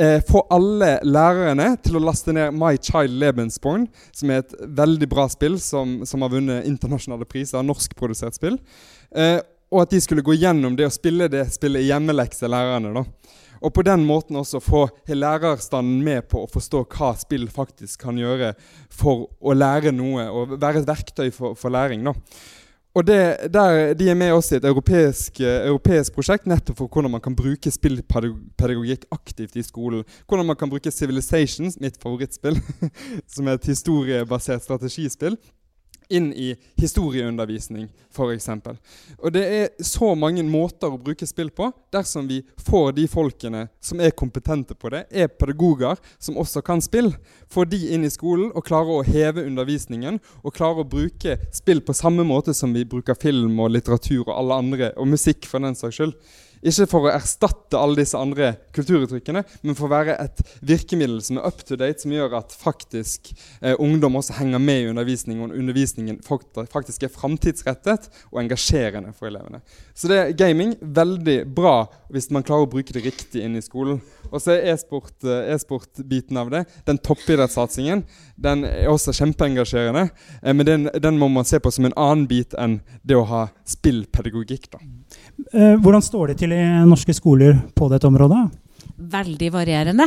eh, 0.00 0.18
få 0.26 0.42
alle 0.52 0.96
lærerne 1.06 1.70
til 1.84 2.00
å 2.00 2.04
laste 2.04 2.34
ned 2.34 2.56
My 2.58 2.74
Child 2.74 3.14
Lebensborn, 3.22 3.86
som 4.10 4.34
er 4.34 4.42
et 4.42 4.58
veldig 4.82 5.08
bra 5.12 5.28
spill 5.30 5.60
som, 5.62 6.00
som 6.02 6.26
har 6.26 6.34
vunnet 6.34 6.66
internasjonale 6.68 7.30
priser, 7.30 7.62
norskprodusert 7.62 8.36
spill. 8.36 8.58
Eh, 9.14 9.38
og 9.70 9.84
at 9.84 9.92
de 9.94 10.00
skulle 10.02 10.24
gå 10.26 10.34
gjennom 10.34 10.74
det 10.76 10.88
å 10.88 10.92
spille 10.92 11.28
det 11.30 11.44
spillet 11.54 11.84
i 11.84 11.90
hjemmelekse, 11.92 12.50
lærerne. 12.50 12.92
da. 12.94 13.04
Og 13.60 13.74
på 13.76 13.84
den 13.84 14.06
måten 14.08 14.38
også 14.40 14.60
få 14.64 14.86
lærerstanden 15.06 16.00
med 16.04 16.28
på 16.30 16.44
å 16.44 16.48
forstå 16.50 16.86
hva 16.94 17.12
spill 17.20 17.44
faktisk 17.52 18.06
kan 18.06 18.18
gjøre 18.18 18.54
for 18.88 19.28
å 19.40 19.54
lære 19.54 19.92
noe, 19.92 20.24
og 20.32 20.56
være 20.56 20.80
et 20.80 20.88
verktøy 20.88 21.28
for, 21.34 21.58
for 21.58 21.72
læring. 21.72 22.06
da. 22.08 22.14
Og 22.94 23.06
det, 23.06 23.52
der, 23.54 23.94
De 23.94 24.08
er 24.10 24.16
med 24.18 24.32
også 24.32 24.56
i 24.56 24.58
et 24.58 24.64
europeisk, 24.66 25.40
europeisk, 25.44 26.16
prosjekt 26.16 26.48
nettopp 26.50 26.80
for 26.80 26.90
hvordan 26.90 27.12
man 27.12 27.22
kan 27.22 27.36
bruke 27.38 27.70
spillpedagogikk 27.70 29.06
aktivt 29.14 29.54
i 29.56 29.62
skolen. 29.62 30.02
Hvordan 30.26 30.48
man 30.48 30.58
kan 30.58 30.70
bruke 30.70 30.90
Civilizations, 30.90 31.78
mitt 31.80 32.00
favorittspill, 32.02 32.58
som 33.34 33.46
er 33.46 33.60
et 33.60 33.70
historiebasert 33.70 34.66
strategispill, 34.66 35.38
inn 36.10 36.32
i 36.32 36.52
historieundervisning, 36.80 37.88
f.eks. 38.10 38.48
Og 39.18 39.32
det 39.34 39.44
er 39.46 39.84
så 39.84 40.12
mange 40.18 40.42
måter 40.46 40.90
å 40.90 41.00
bruke 41.00 41.26
spill 41.28 41.52
på 41.54 41.70
dersom 41.94 42.28
vi 42.30 42.40
får 42.66 42.92
de 42.98 43.06
folkene 43.10 43.66
som 43.84 44.02
er 44.02 44.14
kompetente 44.16 44.74
på 44.74 44.92
det, 44.94 45.04
er 45.10 45.30
pedagoger 45.30 46.00
som 46.18 46.38
også 46.40 46.62
kan 46.66 46.82
spill, 46.84 47.12
får 47.50 47.70
de 47.72 47.80
inn 47.94 48.06
i 48.06 48.12
skolen 48.12 48.50
og 48.54 48.66
klarer 48.66 49.00
å 49.00 49.06
heve 49.06 49.46
undervisningen 49.46 50.20
og 50.42 50.54
klarer 50.56 50.84
å 50.84 50.90
bruke 50.90 51.38
spill 51.54 51.82
på 51.86 51.96
samme 51.96 52.26
måte 52.26 52.54
som 52.56 52.74
vi 52.74 52.86
bruker 52.88 53.18
film 53.18 53.58
og 53.62 53.74
litteratur 53.76 54.26
og 54.26 54.36
alle 54.36 54.62
andre, 54.64 54.92
og 54.98 55.12
musikk 55.14 55.48
for 55.50 55.62
den 55.62 55.78
saks 55.78 56.00
skyld. 56.00 56.16
Ikke 56.60 56.84
for 56.90 57.08
å 57.08 57.12
erstatte 57.14 57.78
alle 57.80 58.02
disse 58.02 58.18
andre 58.20 58.50
kulturuttrykkene, 58.76 59.42
men 59.64 59.76
for 59.78 59.88
å 59.88 59.94
være 59.94 60.16
et 60.20 60.42
virkemiddel 60.66 61.22
som 61.24 61.38
er 61.40 61.46
up 61.48 61.62
to 61.64 61.78
date, 61.80 62.02
som 62.02 62.12
gjør 62.12 62.36
at 62.36 62.52
faktisk 62.52 63.30
eh, 63.62 63.72
ungdom 63.80 64.18
også 64.20 64.36
henger 64.36 64.60
med 64.60 64.82
i 64.82 64.90
undervisningen, 64.90 65.48
og 65.48 65.56
undervisningen 65.56 66.20
faktisk 66.70 67.06
er 67.06 67.14
framtidsrettet 67.14 68.10
og 68.28 68.42
engasjerende 68.42 69.14
for 69.16 69.30
elevene. 69.30 69.62
Så 69.96 70.10
det 70.12 70.20
er 70.20 70.36
gaming 70.36 70.76
veldig 70.80 71.38
bra 71.56 71.86
hvis 72.12 72.28
man 72.34 72.44
klarer 72.44 72.68
å 72.68 72.72
bruke 72.72 72.92
det 72.92 73.06
riktig 73.08 73.44
inn 73.46 73.56
i 73.56 73.64
skolen. 73.64 74.02
Og 74.28 74.42
så 74.42 74.58
er 74.58 74.74
e-sport-biten 74.74 76.36
e 76.36 76.44
av 76.44 76.52
det, 76.52 76.64
den 76.84 77.00
toppidrettssatsingen, 77.00 78.04
den 78.36 78.66
er 78.68 78.92
også 78.92 79.16
kjempeengasjerende. 79.16 80.10
Eh, 80.42 80.52
men 80.52 80.68
den, 80.68 80.90
den, 80.92 81.20
må 81.20 81.32
man 81.32 81.48
se 81.48 81.60
på 81.60 81.72
som 81.72 81.88
en 81.88 81.96
annen 81.96 82.28
bit 82.28 82.52
enn 82.60 82.82
det 83.00 83.16
å 83.16 83.28
ha 83.32 83.46
spillpedagogikk. 83.64 84.74
da. 84.76 84.84
Eh, 85.52 85.76
hvordan 85.82 86.02
står 86.02 86.30
det 86.30 86.40
til 86.44 86.52
i 86.54 86.64
norske 86.86 87.14
skoler 87.16 87.56
på 87.74 87.88
dette 87.90 88.06
området? 88.06 88.44
Veldig 89.10 89.48
varierende. 89.54 90.06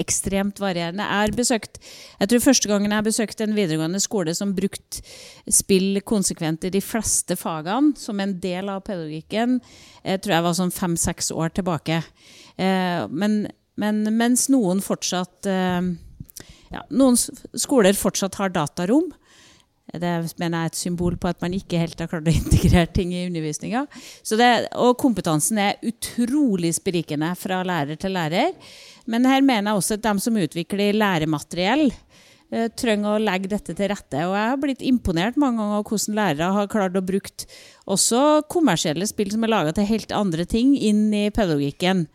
Ekstremt 0.00 0.58
varierende. 0.60 1.06
Jeg 1.06 1.22
har 1.22 1.36
besøkt, 1.38 1.78
jeg 2.20 2.28
tror 2.28 2.42
første 2.42 2.68
gangen 2.68 2.92
jeg 2.92 3.06
besøkte 3.06 3.46
en 3.46 3.56
videregående 3.56 4.00
skole 4.02 4.34
som 4.36 4.52
brukte 4.56 5.04
spill 5.48 6.02
konsekvent 6.04 6.66
i 6.66 6.72
de 6.74 6.82
fleste 6.84 7.36
fagene 7.38 7.94
som 7.96 8.20
en 8.20 8.36
del 8.42 8.68
av 8.68 8.82
pedagogikken, 8.84 9.60
jeg 10.04 10.20
tror 10.20 10.34
jeg 10.34 10.46
var 10.48 10.56
sånn 10.58 10.74
fem-seks 10.74 11.30
år 11.32 11.54
tilbake. 11.56 12.02
Eh, 12.58 13.06
men, 13.08 13.44
men, 13.80 14.02
mens 14.18 14.48
noen 14.52 14.82
fortsatt 14.84 15.48
eh, 15.48 15.94
ja, 16.74 16.82
Noen 16.90 17.16
skoler 17.16 17.94
fortsatt 17.94 18.34
har 18.40 18.50
datarom. 18.50 19.12
Det 19.92 20.10
mener 20.40 20.56
jeg 20.56 20.64
er 20.64 20.72
et 20.72 20.78
symbol 20.78 21.16
på 21.20 21.28
at 21.28 21.42
man 21.44 21.52
ikke 21.54 21.78
helt 21.78 22.00
har 22.00 22.08
klart 22.08 22.26
å 22.26 22.32
integrere 22.32 22.88
ting 22.90 23.12
i 23.14 23.26
undervisninga. 23.28 23.84
Og 24.80 24.96
kompetansen 24.98 25.60
er 25.60 25.80
utrolig 25.84 26.72
sprikende 26.78 27.34
fra 27.38 27.60
lærer 27.66 28.00
til 28.00 28.16
lærer. 28.16 28.56
Men 29.06 29.28
her 29.28 29.44
mener 29.44 29.70
jeg 29.70 29.82
også 29.82 29.98
at 29.98 30.06
de 30.06 30.24
som 30.24 30.40
utvikler 30.40 30.96
læremateriell, 30.96 31.90
eh, 32.50 32.68
trenger 32.72 33.12
å 33.12 33.22
legge 33.22 33.52
dette 33.52 33.76
til 33.76 33.90
rette. 33.92 34.24
Og 34.24 34.32
jeg 34.32 34.50
har 34.50 34.60
blitt 34.62 34.82
imponert 34.82 35.36
mange 35.36 35.60
ganger 35.60 35.82
av 35.82 35.88
hvordan 35.90 36.18
lærere 36.18 36.52
har 36.56 36.70
klart 36.72 36.96
å 36.96 37.04
bruke 37.04 37.48
også 37.84 38.48
kommersielle 38.48 39.06
spill 39.06 39.30
som 39.34 39.44
er 39.44 39.52
laga 39.52 39.74
til 39.76 39.90
helt 39.90 40.14
andre 40.16 40.46
ting, 40.48 40.72
inn 40.74 41.12
i 41.12 41.28
pedagogikken. 41.28 42.06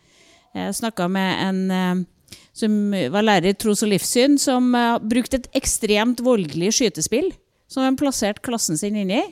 Jeg 0.58 0.74
snakka 0.74 1.06
med 1.06 1.44
en 1.46 1.70
eh, 1.70 2.06
som 2.52 2.74
var 3.14 3.22
lærer 3.22 3.52
i 3.52 3.56
tros 3.56 3.84
og 3.86 3.92
livssyn, 3.92 4.34
som 4.38 4.74
uh, 4.74 4.98
brukte 4.98 5.38
et 5.38 5.46
ekstremt 5.56 6.20
voldelig 6.26 6.74
skytespill 6.76 7.30
som 7.70 7.86
de 7.86 7.94
plasserte 7.98 8.42
klassen 8.44 8.78
sin 8.78 8.98
inni. 8.98 9.22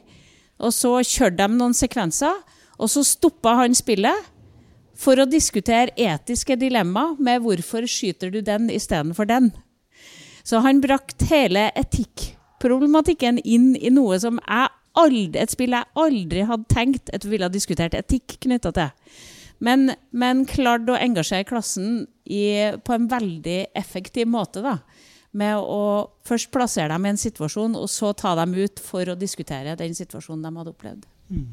Og 0.62 0.72
så 0.74 0.96
kjørte 1.02 1.42
de 1.42 1.58
noen 1.58 1.76
sekvenser, 1.76 2.34
og 2.78 2.90
så 2.90 3.04
stoppa 3.06 3.56
han 3.58 3.74
spillet 3.74 4.26
for 4.98 5.18
å 5.18 5.28
diskutere 5.30 5.94
etiske 5.98 6.56
dilemma 6.58 7.12
med 7.22 7.42
hvorfor 7.44 7.86
skyter 7.90 8.32
du 8.34 8.40
den 8.42 8.70
istedenfor 8.74 9.28
den. 9.30 9.52
Så 10.46 10.62
han 10.64 10.82
brakte 10.82 11.28
hele 11.30 11.68
etikkproblematikken 11.78 13.38
inn 13.44 13.74
i 13.76 13.92
noe 13.94 14.18
som 14.22 14.40
jeg 14.42 14.70
aldri, 14.98 15.38
et 15.38 15.52
spill 15.54 15.74
jeg 15.76 15.90
aldri 15.98 16.46
hadde 16.48 16.70
tenkt 16.72 17.12
at 17.14 17.26
vi 17.26 17.34
ville 17.34 17.46
ha 17.46 17.52
diskutert 17.52 17.94
etikk 17.94 18.38
knytta 18.46 18.72
til. 18.74 18.94
Men, 19.62 19.92
men 20.14 20.44
klarte 20.46 20.94
å 20.94 20.98
engasjere 20.98 21.46
klassen 21.46 22.06
i, 22.24 22.70
på 22.82 22.94
en 22.94 23.06
veldig 23.10 23.60
effektiv 23.78 24.30
måte. 24.30 24.62
da 24.62 24.78
med 25.36 25.60
å 25.60 26.08
først 26.26 26.50
plassere 26.54 26.92
dem 26.92 27.06
i 27.06 27.12
en 27.12 27.20
situasjon, 27.20 27.76
og 27.76 27.88
så 27.92 28.14
ta 28.16 28.34
dem 28.38 28.54
ut 28.56 28.80
for 28.82 29.12
å 29.12 29.16
diskutere 29.18 29.76
den 29.78 29.96
situasjonen 29.96 30.44
de 30.46 30.60
hadde 30.60 30.72
opplevd. 30.72 31.06
Mm. 31.28 31.46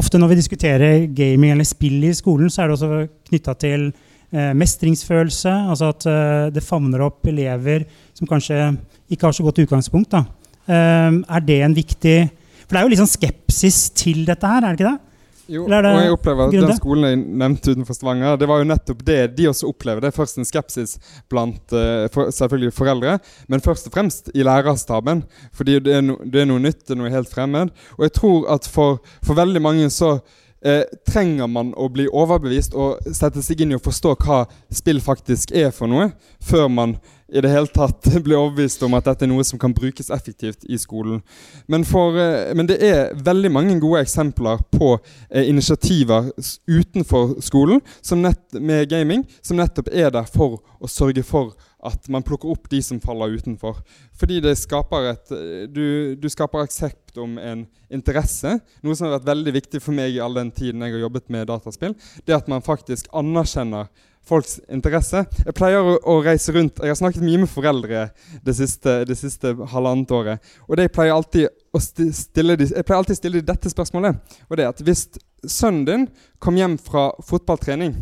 Ofte 0.00 0.20
når 0.20 0.32
vi 0.32 0.38
diskuterer 0.38 1.02
gaming 1.12 1.52
eller 1.52 1.68
spill 1.68 2.00
i 2.08 2.14
skolen, 2.16 2.50
så 2.52 2.62
er 2.62 2.70
det 2.70 2.76
også 2.78 3.02
knytta 3.28 3.54
til 3.60 3.90
eh, 3.90 4.52
mestringsfølelse. 4.56 5.52
Altså 5.72 5.90
at 5.92 6.06
eh, 6.08 6.46
det 6.54 6.64
favner 6.64 7.04
opp 7.04 7.28
elever 7.28 7.84
som 8.16 8.30
kanskje 8.30 8.72
ikke 9.12 9.28
har 9.28 9.36
så 9.36 9.44
godt 9.46 9.60
utgangspunkt. 9.66 10.16
Eh, 10.16 11.20
er 11.20 11.44
det 11.46 11.60
en 11.66 11.76
viktig 11.76 12.18
For 12.64 12.76
det 12.76 12.80
er 12.80 12.86
jo 12.86 12.90
litt 12.92 13.00
sånn 13.02 13.16
skepsis 13.18 13.78
til 13.98 14.22
dette 14.28 14.46
her, 14.46 14.62
er 14.62 14.76
det 14.76 14.78
ikke 14.78 14.92
det? 14.92 15.06
Jo, 15.50 15.64
og 15.66 16.00
jeg 16.02 16.14
opplever 16.14 16.48
at 16.48 16.54
Den 16.54 16.76
skolen 16.76 17.06
jeg 17.08 17.20
nevnte 17.42 17.74
utenfor 17.74 17.96
Stavanger, 17.96 18.36
det 18.38 18.48
var 18.50 18.60
jo 18.62 18.68
nettopp 18.70 19.00
det 19.06 19.18
de 19.36 19.48
også 19.50 19.70
opplevde. 19.70 20.06
Det 20.06 20.14
først 20.14 20.38
en 20.38 20.46
skepsis 20.46 20.96
blant 21.32 21.74
uh, 21.74 22.06
for, 22.14 22.30
selvfølgelig 22.34 22.74
foreldre, 22.76 23.16
men 23.50 23.64
først 23.64 23.90
og 23.90 23.96
fremst 23.96 24.30
i 24.34 24.46
lærerstaben. 24.46 25.24
Fordi 25.56 25.80
det 25.82 25.96
er, 25.98 26.04
no, 26.06 26.20
det 26.22 26.44
er 26.44 26.50
noe 26.50 26.62
nytt, 26.62 26.84
det 26.86 26.94
er 26.94 27.02
noe 27.02 27.10
helt 27.12 27.32
fremmed. 27.32 27.74
Og 27.98 28.06
jeg 28.06 28.14
tror 28.20 28.46
at 28.54 28.68
for, 28.70 29.02
for 29.26 29.38
veldig 29.38 29.62
mange 29.64 29.90
så 29.90 30.16
eh, 30.64 30.84
trenger 31.08 31.50
man 31.50 31.72
å 31.76 31.88
bli 31.92 32.06
overbevist 32.06 32.76
og 32.78 33.14
sette 33.16 33.42
seg 33.44 33.64
inn 33.64 33.74
i 33.74 33.78
å 33.78 33.82
forstå 33.82 34.14
hva 34.24 34.44
spill 34.74 35.02
faktisk 35.02 35.54
er 35.56 35.72
for 35.74 35.90
noe, 35.90 36.12
før 36.44 36.68
man 36.72 36.98
i 37.32 37.40
det 37.40 37.50
hele 37.52 37.70
tatt 37.70 38.06
blir 38.24 38.38
overbevist 38.38 38.82
om 38.86 38.96
at 38.98 39.06
dette 39.06 39.26
er 39.26 39.30
noe 39.30 39.44
som 39.46 39.60
kan 39.60 39.74
brukes 39.74 40.10
effektivt 40.10 40.66
i 40.68 40.78
skolen. 40.80 41.22
Men, 41.70 41.84
for, 41.88 42.18
eh, 42.18 42.52
men 42.56 42.68
det 42.70 42.80
er 42.84 43.14
veldig 43.14 43.52
mange 43.54 43.78
gode 43.82 44.02
eksempler 44.04 44.62
på 44.72 44.92
eh, 45.30 45.48
initiativer 45.48 46.32
utenfor 46.66 47.38
skolen 47.44 47.82
nett, 48.20 48.42
med 48.58 48.88
gaming 48.90 49.24
som 49.42 49.60
nettopp 49.60 49.92
er 49.92 50.10
der 50.14 50.26
for 50.28 50.60
å 50.80 50.90
sørge 50.90 51.22
for 51.26 51.54
at 51.86 52.10
man 52.12 52.24
plukker 52.26 52.50
opp 52.52 52.66
de 52.68 52.82
som 52.84 52.98
faller 53.00 53.38
utenfor. 53.38 53.78
Fordi 54.20 54.40
det 54.44 54.58
skaper 54.60 55.14
et 55.14 55.30
Du, 55.72 56.16
du 56.16 56.28
skaper 56.28 56.66
aksept 56.66 57.16
om 57.18 57.38
en 57.38 57.64
interesse. 57.90 58.58
Noe 58.84 58.96
som 58.96 59.08
har 59.08 59.18
vært 59.18 59.30
veldig 59.30 59.54
viktig 59.56 59.80
for 59.80 59.96
meg 59.96 60.12
i 60.12 60.20
all 60.20 60.36
den 60.36 60.52
tiden 60.52 60.84
jeg 60.84 60.98
har 60.98 61.06
jobbet 61.06 61.30
med 61.32 61.48
dataspill. 61.48 61.96
Det 62.26 62.36
at 62.36 62.50
man 62.52 62.64
faktisk 62.64 63.08
anerkjenner 63.16 63.88
folks 64.30 64.58
interesse. 64.70 65.24
Jeg 65.44 65.56
pleier 65.58 65.82
å, 65.82 65.96
å, 65.98 66.18
reise 66.24 66.54
rundt 66.54 66.80
Jeg 66.82 66.92
har 66.92 66.98
snakket 66.98 67.24
mye 67.26 67.42
med 67.42 67.50
foreldre 67.50 68.06
det 68.46 68.54
siste, 68.56 69.00
det 69.08 69.16
siste 69.18 69.54
halvannet 69.72 70.14
året. 70.14 70.52
Og 70.68 70.78
det 70.78 70.88
jeg 70.88 70.94
pleier 70.96 71.16
alltid 71.16 71.48
å 71.74 71.82
stille 71.82 72.56
de, 72.60 72.70
jeg 72.70 72.86
pleier 72.86 73.00
alltid 73.02 73.18
stille 73.18 73.44
dette 73.46 73.72
spørsmålet. 73.72 74.38
Og 74.48 74.58
det 74.58 74.66
er 74.66 74.72
at 74.72 74.82
Hvis 74.86 75.06
sønnen 75.46 75.86
din 75.88 76.08
kom 76.42 76.58
hjem 76.58 76.76
fra 76.82 77.10
fotballtrening, 77.26 77.94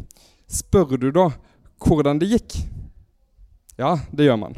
spør 0.49 0.97
du 0.99 1.11
da 1.15 1.31
hvordan 1.85 2.19
det 2.19 2.33
gikk? 2.33 2.59
Ja, 3.79 3.99
det 4.11 4.27
gjør 4.27 4.41
man. 4.41 4.57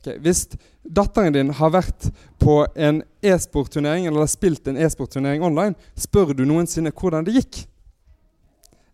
Okay. 0.00 0.16
Hvis 0.24 0.46
datteren 0.82 1.34
din 1.34 1.50
har 1.54 1.74
vært 1.74 2.08
på 2.42 2.62
en 2.74 3.02
e-sportturnering 3.22 4.08
eller 4.08 4.24
har 4.24 4.32
spilt 4.32 4.66
en 4.66 4.80
e-sportturnering 4.80 5.44
online, 5.46 5.76
spør 5.94 6.32
du 6.34 6.46
noensinne 6.48 6.90
hvordan 6.96 7.28
det 7.28 7.36
gikk? 7.36 7.60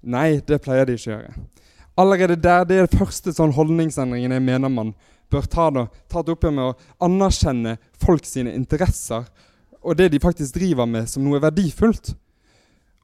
Nei, 0.03 0.41
det 0.47 0.61
pleier 0.63 0.87
de 0.89 0.99
ikke 0.99 1.11
å 1.11 1.15
gjøre. 1.17 1.47
Allerede 1.99 2.37
der, 2.39 2.65
Det 2.65 2.77
er 2.77 2.87
den 2.87 2.99
første 2.99 3.33
sånn 3.35 3.53
holdningsendringen 3.53 4.33
jeg 4.33 4.45
mener 4.45 4.71
man 4.71 4.95
bør 5.29 5.45
ta, 5.51 5.69
da, 5.71 5.89
ta 6.09 6.23
det 6.23 6.33
opp 6.33 6.47
med 6.49 6.63
å 6.63 6.77
anerkjenne 7.05 7.77
folk 8.01 8.25
sine 8.25 8.55
interesser 8.55 9.27
og 9.83 9.97
det 9.97 10.11
de 10.13 10.21
faktisk 10.21 10.57
driver 10.59 10.89
med, 10.89 11.09
som 11.09 11.25
noe 11.25 11.41
verdifullt. 11.43 12.13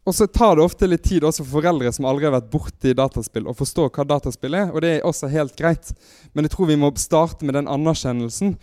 Og 0.04 0.12
så 0.12 0.26
tar 0.28 0.58
det 0.58 0.64
ofte 0.66 0.88
litt 0.88 1.04
tid 1.06 1.24
også 1.24 1.46
for 1.46 1.62
foreldre 1.62 1.92
som 1.96 2.04
aldri 2.08 2.26
har 2.26 2.34
vært 2.34 2.50
borti 2.52 2.92
dataspill, 2.96 3.46
å 3.48 3.56
forstå 3.56 3.86
hva 3.88 4.04
dataspill 4.08 4.56
er, 4.58 4.72
og 4.72 4.84
det 4.84 4.90
er 4.98 5.06
også 5.08 5.30
helt 5.32 5.54
greit. 5.56 5.94
Men 6.34 6.44
jeg 6.44 6.52
tror 6.52 6.68
vi 6.68 6.80
må 6.80 6.90
starte 7.00 7.46
med 7.46 7.56
den 7.56 7.70
anerkjennelsen. 7.72 8.58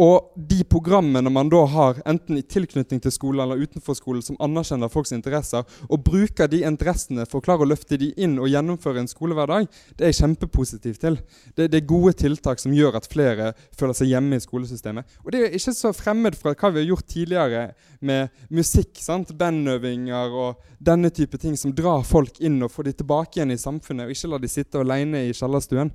Og 0.00 0.32
de 0.34 0.64
programmene 0.66 1.30
man 1.30 1.50
da 1.52 1.60
har, 1.70 2.00
enten 2.10 2.40
i 2.40 2.42
tilknytning 2.42 2.98
til 3.02 3.12
skolen 3.14 3.44
eller 3.44 3.60
utenfor 3.62 3.94
skolen, 3.94 4.24
som 4.26 4.38
anerkjenner 4.42 4.90
folks 4.90 5.12
interesser, 5.14 5.62
og 5.86 6.02
bruker 6.02 6.48
de 6.50 6.64
interessene 6.66 7.26
for 7.30 7.38
å 7.38 7.44
klare 7.46 7.62
å 7.62 7.68
løfte 7.70 7.98
de 8.00 8.08
inn 8.18 8.34
og 8.42 8.50
gjennomføre 8.50 9.04
en 9.04 9.10
skolehverdag, 9.10 9.68
det 9.94 10.06
er 10.06 10.10
jeg 10.10 10.18
kjempepositiv 10.18 10.98
til. 10.98 11.18
Det, 11.54 11.68
det, 11.68 11.78
er 11.78 11.86
gode 11.86 12.16
tiltak 12.18 12.62
som 12.62 12.74
gjør 12.74 12.98
at 12.98 13.06
flere 13.10 13.52
føler 13.78 13.94
seg 13.94 14.10
hjemme 14.10 14.40
i 14.40 14.42
skolesystemet. 14.42 15.20
Og 15.22 15.30
det 15.30 15.44
er 15.44 15.54
ikke 15.60 15.76
så 15.78 15.94
fremmed 15.94 16.38
fra 16.40 16.56
hva 16.58 16.72
vi 16.74 16.82
har 16.82 16.90
gjort 16.90 17.08
tidligere 17.14 17.64
med 18.02 18.34
musikk, 18.50 18.98
sant? 18.98 19.30
bandøvinger 19.38 20.34
og 20.34 20.66
denne 20.82 21.10
type 21.14 21.38
ting 21.40 21.54
som 21.58 21.72
drar 21.74 22.02
folk 22.06 22.42
inn 22.42 22.58
og 22.66 22.72
får 22.74 22.88
de 22.88 22.96
tilbake 22.98 23.38
igjen 23.38 23.54
i 23.54 23.60
samfunnet, 23.60 24.08
og 24.08 24.16
ikke 24.16 24.32
lar 24.32 24.42
de 24.42 24.50
sitte 24.50 24.82
alene 24.82 25.22
i 25.28 25.32
kjellerstuen. 25.36 25.94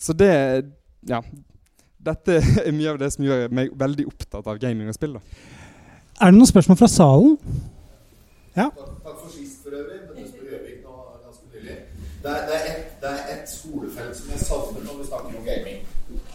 Så 0.00 0.16
det 0.18 0.34
ja, 1.06 1.22
dette 2.06 2.40
er 2.66 2.72
mye 2.76 2.94
av 2.94 3.00
det 3.02 3.10
som 3.14 3.26
gjør 3.26 3.50
meg 3.54 3.74
veldig 3.78 4.06
opptatt 4.10 4.46
av 4.46 4.60
gaming 4.62 4.90
og 4.90 4.96
spill. 4.96 5.18
Da. 5.18 5.24
Er 6.20 6.32
det 6.32 6.38
noen 6.38 6.52
spørsmål 6.52 6.80
fra 6.80 6.90
salen? 6.90 7.36
Ja? 8.56 8.70
Takk 8.70 9.16
for 9.16 9.28
sist 9.32 9.64
for 9.64 9.76
øvrig. 9.76 10.00
Det 12.22 12.30
er, 12.30 12.46
det, 12.46 12.54
er 12.54 12.76
et, 12.76 13.00
det 13.02 13.08
er 13.08 13.40
et 13.40 13.50
skolefelt 13.50 14.16
som 14.16 14.30
jeg 14.32 14.40
savner 14.40 14.82
når 14.84 14.98
vi 14.98 15.06
snakker 15.06 15.38
om 15.38 15.44
gaming. 15.50 15.78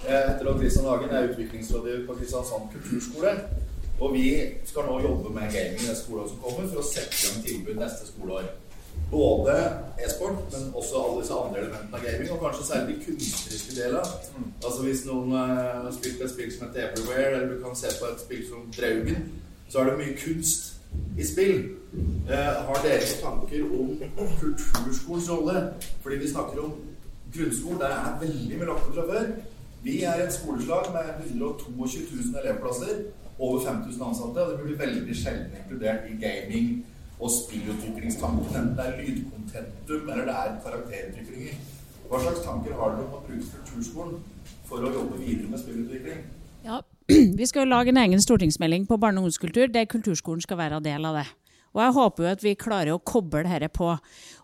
Jeg 0.08 0.24
heter 0.30 0.58
Kristian 0.60 0.86
Hagen, 0.86 1.10
jeg 1.12 1.24
er 1.24 1.30
utviklingsrådgiver 1.32 2.08
på 2.08 2.14
Kristiansand 2.20 2.64
kulturskole. 2.74 3.32
Og 4.00 4.14
vi 4.14 4.26
skal 4.66 4.88
nå 4.90 4.96
jobbe 5.02 5.30
med 5.36 5.54
gaming 5.56 5.82
i 5.82 5.88
neste 5.90 6.04
skoleår 6.06 6.32
som 6.32 6.40
kommer, 6.46 6.66
for 6.72 6.82
å 6.82 6.88
sette 6.90 7.14
i 7.14 7.22
gang 7.26 7.46
tilbud 7.46 7.78
neste 7.84 8.10
skoleår. 8.10 8.48
Både 9.12 9.54
e-sport, 10.06 10.38
men 10.54 10.72
også 10.74 10.96
alle 11.04 11.22
disse 11.22 11.34
andre 11.34 11.60
elementene 11.60 11.98
av 11.98 12.06
gaming, 12.06 12.32
og 12.32 12.42
kanskje 12.44 12.68
særlig 12.68 12.96
de 12.96 13.06
kunstneriske 13.06 13.76
delene. 13.78 14.04
Mm. 14.38 14.48
Altså 14.66 14.80
Hvis 14.84 15.04
noen 15.06 15.34
uh, 15.34 15.84
har 15.86 15.92
spilt 15.96 16.24
et 16.26 16.34
spill 16.34 16.54
som 16.54 16.68
heter 16.68 16.88
Everywhere, 16.88 17.32
eller 17.32 17.54
du 17.54 17.60
kan 17.64 17.76
se 17.76 17.92
på 18.00 18.10
et 18.12 18.24
spill 18.26 18.44
som 18.50 18.66
Draugen, 18.78 19.28
så 19.70 19.80
er 19.80 19.90
det 19.90 20.00
mye 20.02 20.18
kunst 20.24 20.74
i 21.20 21.28
spill. 21.28 21.60
Uh, 22.30 22.52
har 22.68 22.82
dere 22.84 23.12
tanker 23.22 23.68
om 23.80 23.94
kulturskolens 24.40 25.30
rolle? 25.32 25.68
Fordi 26.02 26.18
vi 26.24 26.32
snakker 26.34 26.64
om 26.66 26.74
grunnskolen, 27.36 27.80
der 27.80 27.94
er 28.00 28.18
veldig 28.22 28.58
mye 28.58 28.72
lagt 28.72 28.90
fra 28.90 29.06
før. 29.12 29.30
Vi 29.86 30.02
er 30.04 30.26
et 30.26 30.34
skoleslag 30.34 30.90
med 30.96 31.14
122 31.30 32.02
000 32.34 32.42
elevplasser, 32.42 33.06
over 33.40 33.60
5000 33.66 34.04
ansatte, 34.04 34.44
og 34.44 34.52
det 34.52 34.60
blir 34.64 34.78
veldig 34.78 35.16
sjelden 35.16 35.58
inkludert 35.60 36.08
i 36.10 36.16
gaming 36.26 36.86
og 37.20 37.32
spillutviklingstanker, 37.32 38.50
enten 38.52 38.74
det 38.78 38.86
er 38.86 38.98
lydkontentum 39.00 40.10
eller 40.10 40.26
det 40.28 40.36
er 40.36 40.58
karakterutviklinger. 40.66 41.60
Hva 42.10 42.22
slags 42.22 42.44
tanker 42.46 42.76
har 42.78 42.96
dere 42.96 43.06
om 43.08 43.16
å 43.18 43.22
bruke 43.26 43.48
kulturskolen 43.54 44.20
for 44.68 44.84
å 44.84 44.92
jobbe 44.94 45.20
videre 45.22 45.50
med 45.50 45.62
spillutvikling? 45.62 46.26
Ja, 46.66 46.82
Vi 47.40 47.46
skal 47.46 47.66
jo 47.66 47.72
lage 47.72 47.94
en 47.94 48.02
egen 48.02 48.22
stortingsmelding 48.22 48.88
på 48.90 48.98
barne- 49.02 49.22
og 49.22 49.28
ungdomskultur 49.28 49.72
der 49.74 49.90
kulturskolen 49.90 50.42
skal 50.42 50.58
være 50.58 50.80
en 50.80 50.86
del 50.86 51.06
av 51.06 51.20
det. 51.22 51.28
Og 51.76 51.82
Jeg 51.84 51.96
håper 51.98 52.24
jo 52.24 52.32
at 52.32 52.44
vi 52.44 52.56
klarer 52.56 52.96
å 52.96 53.04
koble 53.04 53.44
dette 53.46 53.70
på. 53.70 53.92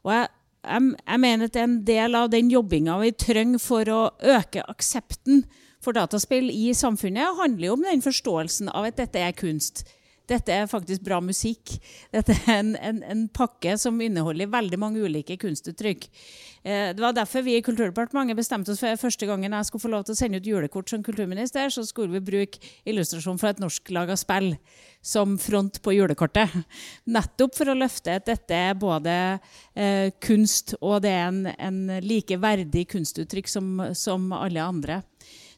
Og 0.03 0.11
jeg, 0.13 0.27
jeg, 0.67 0.91
jeg 1.07 1.21
mener 1.23 1.47
at 1.47 1.53
det 1.55 1.61
er 1.61 1.69
en 1.69 1.81
del 1.87 2.17
av 2.19 2.31
den 2.31 2.51
jobbinga 2.51 2.97
vi 3.01 3.11
trenger 3.15 3.63
for 3.63 3.89
å 3.89 4.01
øke 4.35 4.65
aksepten 4.67 5.45
for 5.81 5.97
dataspill 5.97 6.51
i 6.53 6.75
samfunnet, 6.77 7.39
handler 7.39 7.67
jo 7.71 7.73
om 7.73 7.85
den 7.87 8.03
forståelsen 8.05 8.69
av 8.69 8.91
at 8.91 8.99
dette 9.01 9.21
er 9.21 9.33
kunst. 9.33 9.85
Dette 10.31 10.55
er 10.55 10.69
faktisk 10.71 11.03
bra 11.03 11.19
musikk. 11.23 11.73
Dette 12.13 12.35
er 12.45 12.61
en, 12.61 12.71
en, 12.79 13.01
en 13.03 13.25
pakke 13.33 13.75
som 13.79 13.99
inneholder 14.01 14.49
veldig 14.51 14.79
mange 14.79 15.03
ulike 15.03 15.35
kunstuttrykk. 15.41 16.07
Eh, 16.63 16.91
det 16.95 17.03
var 17.03 17.15
derfor 17.17 17.43
vi 17.43 17.57
i 17.57 17.63
Kulturdepartementet 17.65 18.37
bestemte 18.37 18.71
oss 18.71 18.79
for 18.83 19.01
første 19.01 19.27
gangen 19.27 19.55
jeg 19.57 19.67
skulle 19.67 19.83
få 19.83 19.91
lov 19.91 20.05
til 20.05 20.15
å 20.15 20.19
sende 20.19 20.39
ut 20.39 20.47
julekort 20.47 20.91
som 20.91 21.03
kulturminister, 21.03 21.71
så 21.73 21.83
skulle 21.87 22.15
vi 22.15 22.23
bruke 22.31 22.61
illustrasjon 22.87 23.39
fra 23.41 23.51
et 23.51 23.61
norsk-laga 23.63 24.17
spill 24.19 24.53
som 25.01 25.37
front 25.41 25.81
på 25.81 25.95
julekortet. 25.97 26.53
Nettopp 27.09 27.57
for 27.57 27.73
å 27.73 27.77
løfte 27.77 28.19
at 28.19 28.29
dette 28.29 28.59
er 28.69 28.77
både 28.79 29.15
eh, 29.73 30.13
kunst 30.21 30.75
og 30.79 31.01
det 31.05 31.15
er 31.17 31.31
en, 31.31 31.47
en 31.57 31.81
like 32.05 32.37
verdig 32.39 32.87
kunstuttrykk 32.93 33.49
som, 33.49 33.73
som 33.97 34.29
alle 34.37 34.61
andre. 34.63 35.01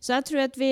Så 0.03 0.15
jeg 0.17 0.27
tror 0.29 0.45
at 0.47 0.57
vi 0.59 0.71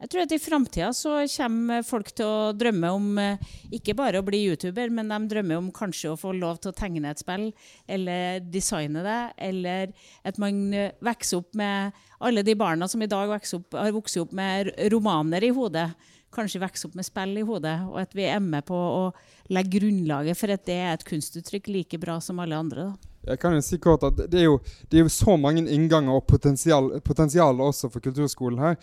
jeg 0.00 0.08
tror 0.08 0.22
at 0.24 0.32
I 0.32 0.40
framtida 0.40 0.90
kommer 1.34 1.82
folk 1.84 2.08
til 2.16 2.24
å 2.24 2.52
drømme 2.56 2.92
om 2.96 3.08
eh, 3.20 3.50
ikke 3.76 3.94
bare 3.98 4.22
å 4.22 4.24
bli 4.24 4.46
YouTuber, 4.46 4.88
men 4.96 5.12
de 5.12 5.18
drømmer 5.28 5.60
om 5.60 5.68
kanskje 5.76 6.14
å 6.14 6.20
få 6.20 6.32
lov 6.32 6.62
til 6.62 6.72
å 6.72 6.76
tegne 6.76 7.10
et 7.10 7.20
spill, 7.20 7.50
eller 7.84 8.40
designe 8.40 9.02
det, 9.04 9.18
eller 9.50 9.92
at 10.24 10.40
man 10.40 10.62
eh, 10.72 10.94
vokser 11.04 11.42
opp 11.42 11.52
med 11.58 12.06
Alle 12.20 12.42
de 12.44 12.52
barna 12.52 12.84
som 12.88 13.00
i 13.00 13.08
dag 13.08 13.30
opp, 13.32 13.76
har 13.76 13.92
vokst 13.96 14.18
opp 14.20 14.32
med 14.36 14.68
romaner 14.92 15.44
i 15.44 15.52
hodet, 15.56 15.86
kanskje 16.32 16.60
vokser 16.60 16.88
opp 16.88 16.96
med 16.98 17.06
spill 17.06 17.36
i 17.40 17.44
hodet, 17.44 17.76
og 17.88 18.00
at 18.02 18.12
vi 18.16 18.26
er 18.28 18.42
med 18.44 18.66
på 18.68 18.76
å 18.76 19.06
legge 19.48 19.78
grunnlaget 19.78 20.36
for 20.36 20.52
at 20.52 20.66
det 20.68 20.76
er 20.80 20.92
et 20.94 21.06
kunstuttrykk 21.08 21.70
like 21.72 22.00
bra 22.00 22.18
som 22.20 22.40
alle 22.40 22.56
andre. 22.56 22.90
da. 22.90 23.10
Jeg 23.30 23.40
kan 23.40 23.52
jo 23.52 23.60
si 23.60 23.76
kort 23.76 24.04
at 24.04 24.16
Det 24.16 24.38
er 24.40 24.46
jo, 24.46 24.60
det 24.88 24.98
er 24.98 25.02
jo 25.04 25.12
så 25.12 25.36
mange 25.36 25.66
innganger 25.68 26.20
og 26.20 26.26
potensial, 26.28 26.92
potensial 27.04 27.60
også 27.60 27.90
for 27.92 28.00
kulturskolen 28.00 28.62
her 28.64 28.78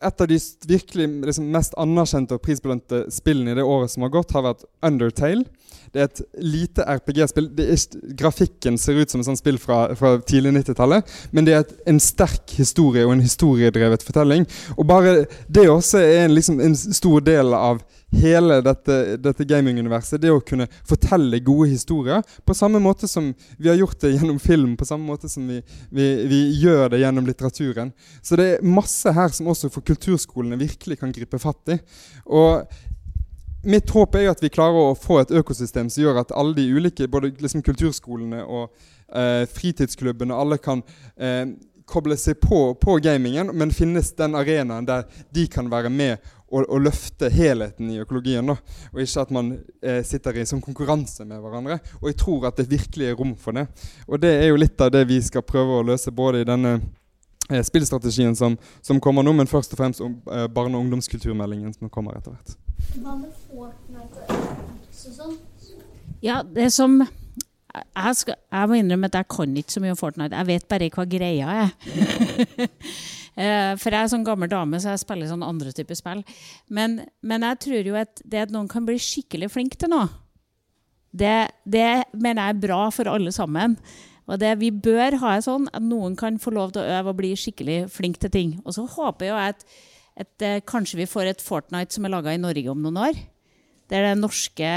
et 0.00 0.20
av 0.20 0.28
de 0.28 0.36
virkelig 0.68 1.06
liksom, 1.28 1.48
mest 1.52 1.74
anerkjente 1.80 2.36
og 2.36 2.42
prisbelønte 2.44 3.02
spillene 3.12 3.52
i 3.52 3.58
det 3.58 3.66
året 3.66 3.92
som 3.92 4.06
har 4.06 4.12
gått, 4.14 4.32
har 4.32 4.46
vært 4.46 4.64
Undertale. 4.86 5.44
Det 5.92 6.00
er 6.00 6.08
et 6.08 6.22
lite 6.40 6.86
RPG-spill. 6.86 7.50
Grafikken 8.16 8.78
ser 8.78 9.00
ut 9.00 9.12
som 9.12 9.20
et 9.20 9.28
sånt 9.28 9.40
spill 9.40 9.58
fra, 9.60 9.82
fra 9.98 10.14
tidlig 10.22 10.54
90-tallet, 10.60 11.14
men 11.34 11.46
det 11.46 11.54
er 11.54 11.64
et, 11.64 11.74
en 11.90 12.00
sterk 12.00 12.54
historie 12.56 13.04
og 13.04 13.16
en 13.16 13.24
historiedrevet 13.24 14.04
fortelling. 14.06 14.46
Og 14.78 14.86
bare 14.88 15.24
det 15.52 15.66
også 15.68 16.00
er 16.00 16.24
en, 16.24 16.36
liksom, 16.38 16.62
en 16.64 16.76
stor 16.78 17.26
del 17.26 17.52
av 17.56 17.82
hele 18.10 18.60
dette, 18.64 19.16
dette 19.22 19.46
gaminguniverset. 19.46 20.20
Det 20.20 20.32
å 20.32 20.42
kunne 20.44 20.66
fortelle 20.88 21.40
gode 21.44 21.70
historier 21.70 22.24
på 22.46 22.56
samme 22.56 22.80
måte 22.82 23.08
som 23.08 23.30
vi 23.58 23.70
har 23.70 23.78
gjort 23.78 24.00
det 24.02 24.14
gjennom 24.16 24.40
film, 24.42 24.76
på 24.76 24.88
samme 24.88 25.06
måte 25.06 25.30
som 25.30 25.46
vi, 25.48 25.60
vi, 25.90 26.08
vi 26.30 26.40
gjør 26.62 26.90
det 26.92 27.02
gjennom 27.04 27.26
litteraturen. 27.28 27.92
Så 28.22 28.38
det 28.40 28.48
er 28.54 28.66
masse 28.66 29.14
her 29.14 29.32
som 29.34 29.50
også 29.52 29.70
for 29.72 29.86
kulturskolene 29.86 30.58
virkelig 30.60 31.00
kan 31.00 31.14
gripe 31.14 31.40
fatt 31.42 31.76
i. 31.76 31.80
Og 32.26 32.66
mitt 33.62 33.90
håp 33.92 34.16
er 34.16 34.26
jo 34.26 34.34
at 34.34 34.42
vi 34.42 34.52
klarer 34.52 34.90
å 34.90 34.98
få 34.98 35.20
et 35.20 35.34
økosystem 35.36 35.90
som 35.92 36.04
gjør 36.04 36.22
at 36.22 36.34
alle 36.36 36.56
de 36.56 36.68
ulike, 36.72 37.08
både 37.10 37.34
liksom 37.38 37.64
kulturskolene 37.64 38.44
og 38.46 38.70
eh, 39.12 39.44
fritidsklubbene, 39.52 40.36
alle 40.36 40.56
kan 40.62 40.80
eh, 41.20 41.44
koble 41.90 42.16
seg 42.20 42.38
på, 42.40 42.60
på 42.80 42.96
gamingen, 43.02 43.50
men 43.56 43.74
finnes 43.74 44.12
den 44.18 44.36
arenaen 44.38 44.86
der 44.88 45.06
de 45.34 45.46
kan 45.50 45.70
være 45.72 45.90
med 45.92 46.30
å, 46.50 46.62
å, 46.62 46.78
løfte 46.82 47.30
helheten 47.32 47.90
i 47.92 48.00
økologien. 48.02 48.46
Da. 48.50 48.56
Og 48.92 49.02
ikke 49.04 49.24
at 49.24 49.34
man 49.34 49.52
eh, 49.82 50.00
sitter 50.06 50.40
i 50.40 50.46
sånn 50.48 50.62
konkurranse 50.64 51.26
med 51.28 51.42
hverandre. 51.42 51.78
Og 52.00 52.10
jeg 52.10 52.18
tror 52.20 52.48
at 52.50 52.58
det 52.60 52.70
virkelig 52.70 53.10
er 53.10 53.18
rom 53.18 53.36
for 53.38 53.56
det. 53.56 53.66
Og 54.08 54.20
det 54.22 54.32
er 54.40 54.50
jo 54.50 54.58
litt 54.60 54.80
av 54.82 54.92
det 54.94 55.04
vi 55.10 55.20
skal 55.24 55.46
prøve 55.46 55.78
å 55.78 55.86
løse 55.92 56.12
både 56.14 56.42
i 56.42 56.48
denne 56.48 56.76
eh, 57.50 57.62
spillstrategien 57.66 58.36
som, 58.38 58.58
som, 58.82 59.00
kommer 59.02 59.26
nå, 59.26 59.34
men 59.38 59.50
først 59.50 59.76
og 59.76 59.82
fremst 59.82 60.02
om 60.04 60.18
eh, 60.32 60.48
barne- 60.50 60.76
og 60.76 60.86
ungdomskulturmeldingen 60.86 61.72
som 61.76 61.92
kommer 61.92 62.18
etter 62.18 62.34
hvert. 62.34 62.58
Hva 62.98 63.16
med 63.20 63.32
Fortnite 63.46 64.40
sånn? 64.90 65.38
Ja, 66.20 66.42
det 66.44 66.68
som 66.74 66.98
jeg, 67.00 68.16
skal, 68.18 68.36
jeg, 68.50 68.68
må 68.68 68.76
innrømme 68.76 69.08
at 69.08 69.16
jeg 69.20 69.28
kan 69.30 69.56
ikke 69.56 69.72
så 69.72 69.80
mye 69.82 69.94
om 69.94 70.00
Fortnite. 70.00 70.36
Jeg 70.36 70.48
vet 70.50 70.68
bare 70.68 70.90
hva 70.92 71.06
greia 71.08 71.56
er. 71.64 71.72
Eh, 73.40 73.72
for 73.80 73.94
jeg 73.94 74.04
er 74.04 74.10
sånn 74.12 74.26
gammel 74.26 74.50
dame, 74.52 74.80
så 74.82 74.92
jeg 74.92 75.04
spiller 75.04 75.30
sånn 75.30 75.46
andre 75.46 75.72
typer 75.72 75.96
spill. 75.96 76.20
Men, 76.68 76.98
men, 77.24 77.46
jeg 77.46 77.60
tror 77.64 77.88
jo 77.88 77.96
at 78.00 78.20
det 78.28 78.44
at 78.44 78.52
noen 78.52 78.68
kan 78.68 78.84
bli 78.88 78.98
skikkelig 79.00 79.48
flink 79.54 79.78
til 79.80 79.92
noe, 79.94 80.10
det, 81.16 81.50
det 81.64 82.04
mener 82.12 82.44
jeg 82.44 82.54
er 82.54 82.64
bra 82.66 82.80
for 82.94 83.10
alle 83.10 83.32
sammen. 83.34 83.78
Og 84.30 84.38
det 84.38 84.52
Vi 84.60 84.68
bør 84.70 85.16
ha 85.24 85.34
det 85.34 85.46
sånn 85.48 85.66
at 85.74 85.82
noen 85.82 86.14
kan 86.18 86.36
få 86.38 86.52
lov 86.54 86.74
til 86.74 86.84
å 86.84 86.98
øve 87.00 87.14
og 87.14 87.18
bli 87.18 87.32
skikkelig 87.38 87.80
flink 87.90 88.20
til 88.22 88.30
ting. 88.30 88.52
Og 88.62 88.76
så 88.76 88.84
håper 88.86 89.26
jeg 89.26 89.54
at, 89.54 89.64
at, 90.22 90.34
eh, 90.46 90.60
kanskje 90.62 91.00
vi 91.00 91.08
får 91.10 91.32
et 91.32 91.42
Fortnite 91.42 91.96
som 91.96 92.06
er 92.06 92.14
laga 92.14 92.36
i 92.36 92.42
Norge 92.42 92.70
om 92.70 92.84
noen 92.84 93.00
år. 93.08 93.18
Der 93.90 94.06
det 94.06 94.20
norske 94.20 94.70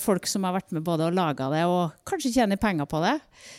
folk 0.00 0.24
som 0.30 0.46
har 0.46 0.54
vært 0.56 0.70
med 0.72 0.84
både 0.86 1.08
og 1.08 1.16
laga 1.16 1.50
det, 1.52 1.64
og 1.68 1.94
kanskje 2.08 2.32
tjener 2.32 2.56
penger 2.60 2.88
på 2.88 3.00
det. 3.04 3.16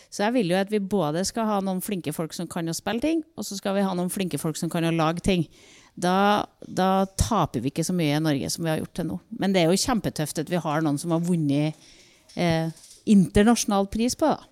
Så 0.10 0.24
jeg 0.24 0.34
vil 0.34 0.54
jo 0.54 0.60
at 0.60 0.72
vi 0.74 0.80
både 0.82 1.22
skal 1.28 1.46
ha 1.50 1.58
noen 1.62 1.82
flinke 1.86 2.14
folk 2.16 2.34
som 2.34 2.50
kan 2.50 2.70
å 2.70 2.76
spille 2.76 3.04
ting, 3.04 3.22
og 3.38 3.46
så 3.46 3.58
skal 3.60 3.78
vi 3.78 3.86
ha 3.86 3.94
noen 3.98 4.10
flinke 4.14 4.40
folk 4.42 4.58
som 4.58 4.72
kan 4.74 4.88
å 4.88 4.94
lage 4.96 5.22
ting. 5.26 5.46
Da, 5.98 6.46
da, 6.62 7.06
taper 7.18 7.64
vi 7.64 7.72
ikke 7.72 7.86
så 7.86 7.96
mye 7.98 8.18
i 8.18 8.22
Norge 8.22 8.50
som 8.54 8.66
vi 8.66 8.70
har 8.70 8.82
gjort 8.82 8.94
til 9.00 9.08
nå. 9.10 9.20
Men 9.42 9.54
det 9.54 9.64
er 9.64 9.72
jo 9.72 9.82
kjempetøft 9.82 10.44
at 10.44 10.52
vi 10.52 10.62
har 10.62 10.86
noen 10.86 11.00
som 11.02 11.14
har 11.16 11.24
vunnet 11.26 11.88
eh, 12.38 12.70
internasjonal 13.10 13.90
pris 13.90 14.18
på 14.18 14.30
det. 14.30 14.52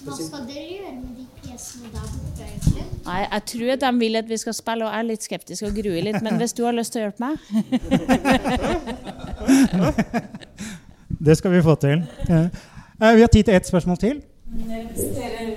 Hva 0.00 0.14
skal 0.16 0.46
dere 0.48 0.64
gjøre 0.64 0.94
med 0.96 1.12
de 1.18 1.26
pjesene 1.42 1.88
der 1.92 2.00
borte, 2.00 2.42
egentlig? 2.46 2.84
Nei, 3.04 3.20
Jeg 3.32 3.42
tror 3.52 3.70
at 3.74 3.80
de 3.84 3.90
vil 3.98 4.16
at 4.16 4.28
vi 4.28 4.36
skal 4.40 4.54
spille, 4.56 4.84
og 4.86 4.90
jeg 4.92 4.98
er 4.98 5.02
litt 5.10 5.22
skeptisk 5.26 5.62
og 5.68 5.72
gruer 5.76 6.02
litt. 6.06 6.22
Men 6.24 6.32
hvis 6.40 6.52
du 6.56 6.62
har 6.64 6.72
lyst 6.76 6.92
til 6.94 7.00
å 7.00 7.02
hjelpe 7.08 7.22
meg 7.26 7.36
Det 11.26 11.34
skal 11.36 11.50
vi 11.52 11.62
få 11.62 11.74
til. 11.82 11.98
Eh, 12.30 12.46
vi 13.00 13.20
har 13.20 13.26
tid 13.32 13.44
til 13.44 13.54
ett 13.54 13.66
spørsmål 13.68 13.96
til. 14.00 14.22
Dere 14.50 14.80
representerer 14.84 15.50
eh, 15.50 15.54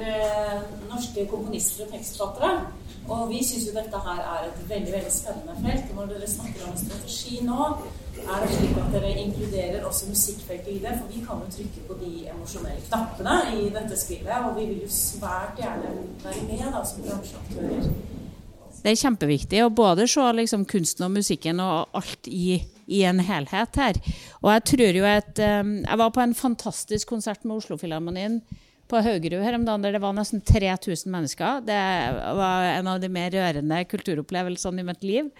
norske 1.03 1.27
komponister 1.29 1.85
og 1.85 1.91
tekstforfattere. 1.91 2.67
Og 3.11 3.27
vi 3.29 3.41
syns 3.43 3.65
jo 3.67 3.75
dette 3.75 3.99
her 4.05 4.21
er 4.23 4.45
et 4.47 4.59
veldig 4.69 4.93
veldig 4.93 5.11
spennende 5.11 5.55
felt. 5.65 5.89
Og 5.91 5.97
når 5.99 6.13
dere 6.13 6.29
snakker 6.31 6.69
om 6.69 6.77
strategi 6.79 7.41
nå, 7.43 7.65
er 8.23 8.45
det 8.45 8.53
slik 8.53 8.79
at 8.79 8.95
dere 8.95 9.11
inkluderer 9.25 9.87
også 9.89 10.07
musikkfeltet 10.09 10.71
i 10.71 10.79
det? 10.85 10.95
For 11.01 11.11
vi 11.11 11.25
kan 11.25 11.43
jo 11.43 11.51
trykke 11.57 11.85
på 11.89 11.99
de 11.99 12.13
emosjonelle 12.31 12.87
knappene 12.87 13.37
i 13.59 13.69
dette 13.75 13.99
spillet, 13.99 14.33
og 14.47 14.55
vi 14.59 14.69
vil 14.71 14.81
jo 14.85 14.89
svært 14.95 15.59
gjerne 15.59 15.93
være 16.23 16.47
med 16.47 16.65
da, 16.69 16.83
som 16.87 17.07
bransjeaktører. 17.07 17.93
Det 18.83 18.91
er 18.91 18.99
kjempeviktig 18.99 19.61
å 19.63 19.71
både 19.71 20.07
se 20.11 20.23
liksom, 20.39 20.65
kunsten 20.67 21.05
og 21.05 21.13
musikken 21.15 21.59
og 21.63 21.95
alt 21.95 22.27
i, 22.27 22.57
i 22.87 23.03
en 23.07 23.19
helhet 23.23 23.79
her. 23.79 23.99
Og 24.41 24.51
jeg 24.51 24.63
tror 24.71 24.99
jo 24.99 25.05
at 25.07 25.39
um, 25.39 25.77
Jeg 25.85 25.99
var 25.99 26.11
på 26.11 26.23
en 26.23 26.35
fantastisk 26.35 27.07
konsert 27.07 27.45
med 27.45 27.55
Oslo 27.55 27.77
Oslofilharmonien 27.77 28.41
på 28.93 29.01
Haugerud 29.01 29.41
her 29.41 29.57
om 29.57 29.65
dagen, 29.65 29.83
der 29.85 29.95
det 29.95 30.01
var 30.03 30.13
nesten 30.15 30.41
3000 30.45 31.09
mennesker. 31.11 31.61
Det 31.65 31.77
var 32.37 32.67
en 32.75 32.89
av 32.91 33.01
de 33.01 33.09
mer 33.11 33.33
rørende 33.33 33.79
kulturopplevelsene 33.89 34.83
i 34.83 34.87
mitt 34.87 35.05
liv. 35.05 35.31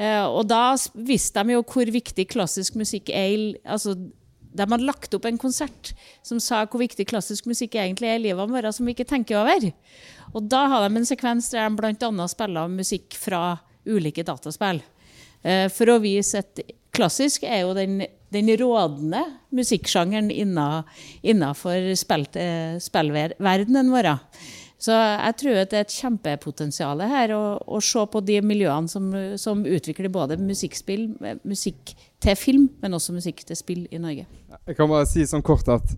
Uh, 0.00 0.24
og 0.24 0.46
da 0.48 0.76
visste 0.94 1.44
de 1.44 1.56
jo 1.56 1.64
hvor 1.66 1.92
viktig 1.92 2.28
klassisk 2.32 2.78
musikk 2.80 3.12
er. 3.12 3.52
altså 3.64 3.96
de 4.56 4.64
hadde 4.64 4.88
lagt 4.88 5.12
opp 5.12 5.26
en 5.28 5.36
konsert 5.36 5.90
som 6.24 6.40
sa 6.40 6.62
hvor 6.64 6.80
viktig 6.80 7.04
klassisk 7.10 7.44
musikk 7.44 7.74
egentlig 7.76 8.08
er 8.08 8.16
i 8.16 8.24
livet 8.30 8.52
vårt, 8.52 8.70
som 8.72 8.88
vi 8.88 8.94
ikke 8.96 9.08
tenker 9.08 9.42
over. 9.42 9.68
Og 10.32 10.48
da 10.48 10.62
har 10.72 10.86
de 10.86 10.96
en 10.96 11.08
sekvens 11.08 11.50
der 11.52 11.68
de 11.68 11.76
bl.a. 11.76 12.28
spiller 12.32 12.72
musikk 12.72 13.18
fra 13.20 13.58
ulike 13.84 14.24
dataspill. 14.24 14.80
Uh, 15.44 15.68
for 15.72 15.92
å 15.92 16.00
vise 16.00 16.40
at 16.40 16.64
klassisk 16.96 17.44
er 17.46 17.66
jo 17.66 17.74
den 17.76 18.00
den 18.34 18.50
rådende 18.58 19.22
musikksjangeren 19.54 20.30
innafor 21.22 21.94
spillverdenen 21.96 23.90
vår. 23.94 24.08
Så 24.78 24.92
jeg 24.92 25.36
tror 25.40 25.58
at 25.62 25.70
det 25.72 25.78
er 25.78 25.86
et 25.86 25.94
kjempepotensial 25.94 27.00
her 27.08 27.32
å, 27.32 27.56
å 27.64 27.78
se 27.80 28.02
på 28.12 28.20
de 28.28 28.42
miljøene 28.44 28.92
som, 28.92 29.08
som, 29.40 29.62
utvikler 29.64 30.12
både 30.12 30.36
musikkspill, 30.36 31.08
musikk 31.48 31.94
til 32.20 32.36
film, 32.36 32.68
men 32.82 32.98
også 32.98 33.16
musikk 33.16 33.40
til 33.48 33.56
spill 33.56 33.86
i 33.88 34.02
Norge. 34.02 34.26
Jeg 34.66 34.76
kan 34.76 34.90
bare 34.90 35.08
si 35.08 35.24
sånn 35.28 35.44
kort 35.46 35.68
at 35.72 35.96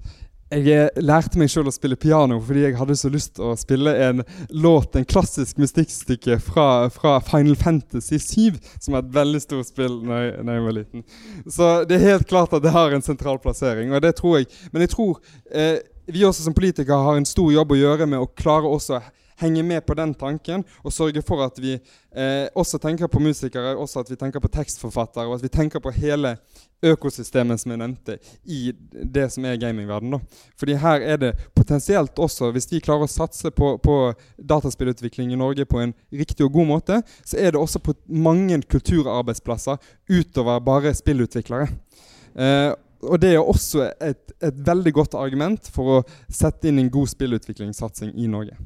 jeg 0.49 1.05
lærte 1.05 1.37
meg 1.41 1.51
sjøl 1.53 1.69
å 1.69 1.75
spille 1.75 1.99
piano 2.01 2.39
fordi 2.41 2.63
jeg 2.65 2.77
hadde 2.79 2.97
så 2.97 3.11
lyst 3.13 3.35
til 3.37 3.51
å 3.51 3.57
spille 3.59 3.93
en 4.07 4.23
låt, 4.49 4.97
en 4.97 5.05
klassisk 5.09 5.61
mystikkstykke 5.61 6.39
fra, 6.41 6.89
fra, 6.93 7.19
Final 7.25 7.59
Fantasy 7.61 8.17
7, 8.23 8.57
som 8.81 8.97
er 8.97 9.05
et 9.05 9.13
veldig 9.19 9.43
stort 9.45 9.69
spill 9.69 10.01
da 10.07 10.23
jeg, 10.25 10.33
jeg, 10.41 10.65
var 10.65 10.77
liten. 10.79 11.05
Så 11.45 11.71
det 11.89 11.99
er 11.99 12.07
helt 12.15 12.29
klart 12.31 12.57
at 12.57 12.65
det 12.65 12.73
har 12.73 12.97
en 12.97 13.05
sentral 13.05 13.41
plassering, 13.43 13.93
og 13.93 14.03
det 14.05 14.15
tror 14.17 14.39
jeg. 14.39 14.49
Men 14.73 14.87
jeg 14.87 14.95
tror 14.95 15.21
eh, 15.53 15.85
vi 16.09 16.25
også 16.25 16.47
som 16.47 16.57
politikere 16.57 17.05
har 17.05 17.21
en 17.21 17.29
stor 17.29 17.53
jobb 17.53 17.75
å 17.75 17.81
gjøre 17.83 18.09
med 18.09 18.25
å 18.25 18.31
klare 18.33 18.73
også 18.73 19.03
henge 19.40 19.62
med 19.62 19.85
på 19.87 19.96
den 19.98 20.14
tanken 20.18 20.64
og 20.83 20.94
sørge 20.94 21.22
for 21.27 21.42
at 21.44 21.59
vi 21.62 21.74
eh, 21.74 22.46
også 22.59 22.81
tenker 22.83 23.11
på 23.11 23.22
musikere, 23.22 23.77
også 23.77 24.03
at 24.03 24.11
vi 24.11 24.18
tenker 24.18 24.42
på 24.42 24.51
tekstforfattere, 24.53 25.27
og 25.29 25.38
at 25.38 25.44
vi 25.46 25.53
tenker 25.53 25.83
på 25.83 25.92
hele 25.94 26.37
økosystemet 26.83 27.59
som 27.61 27.72
jeg 27.72 27.81
nevnte, 27.81 28.18
i 28.46 28.72
det 28.92 29.27
som 29.35 29.46
er 29.48 29.59
gamingverden. 29.59 30.18
Fordi 30.59 30.77
her 30.79 31.03
er 31.03 31.20
det 31.22 31.33
potensielt 31.57 32.18
også, 32.18 32.53
hvis 32.55 32.70
vi 32.70 32.83
klarer 32.85 33.09
å 33.09 33.11
satse 33.11 33.51
på, 33.51 33.74
på, 33.83 33.96
dataspillutvikling 34.38 35.33
i 35.35 35.40
Norge 35.40 35.66
på 35.66 35.83
en 35.83 35.94
riktig 36.14 36.46
og 36.46 36.53
god 36.55 36.70
måte, 36.70 37.01
så 37.27 37.38
er 37.40 37.55
det 37.55 37.62
også 37.62 37.83
på 37.83 37.96
mange 38.07 38.61
kulturarbeidsplasser 38.70 39.79
utover 40.11 40.62
bare 40.62 40.94
spillutviklere. 40.94 41.72
Eh, 42.38 42.74
og 43.07 43.20
det 43.22 43.35
er 43.35 43.42
også 43.42 43.85
et, 44.03 44.33
et, 44.42 44.62
veldig 44.66 44.92
godt 44.94 45.14
argument 45.18 45.68
for 45.70 45.98
å 45.98 45.98
sette 46.27 46.68
inn 46.68 46.81
en 46.83 46.90
god 46.90 47.11
spillutviklingssatsing 47.12 48.14
i 48.18 48.27
Norge. 48.31 48.57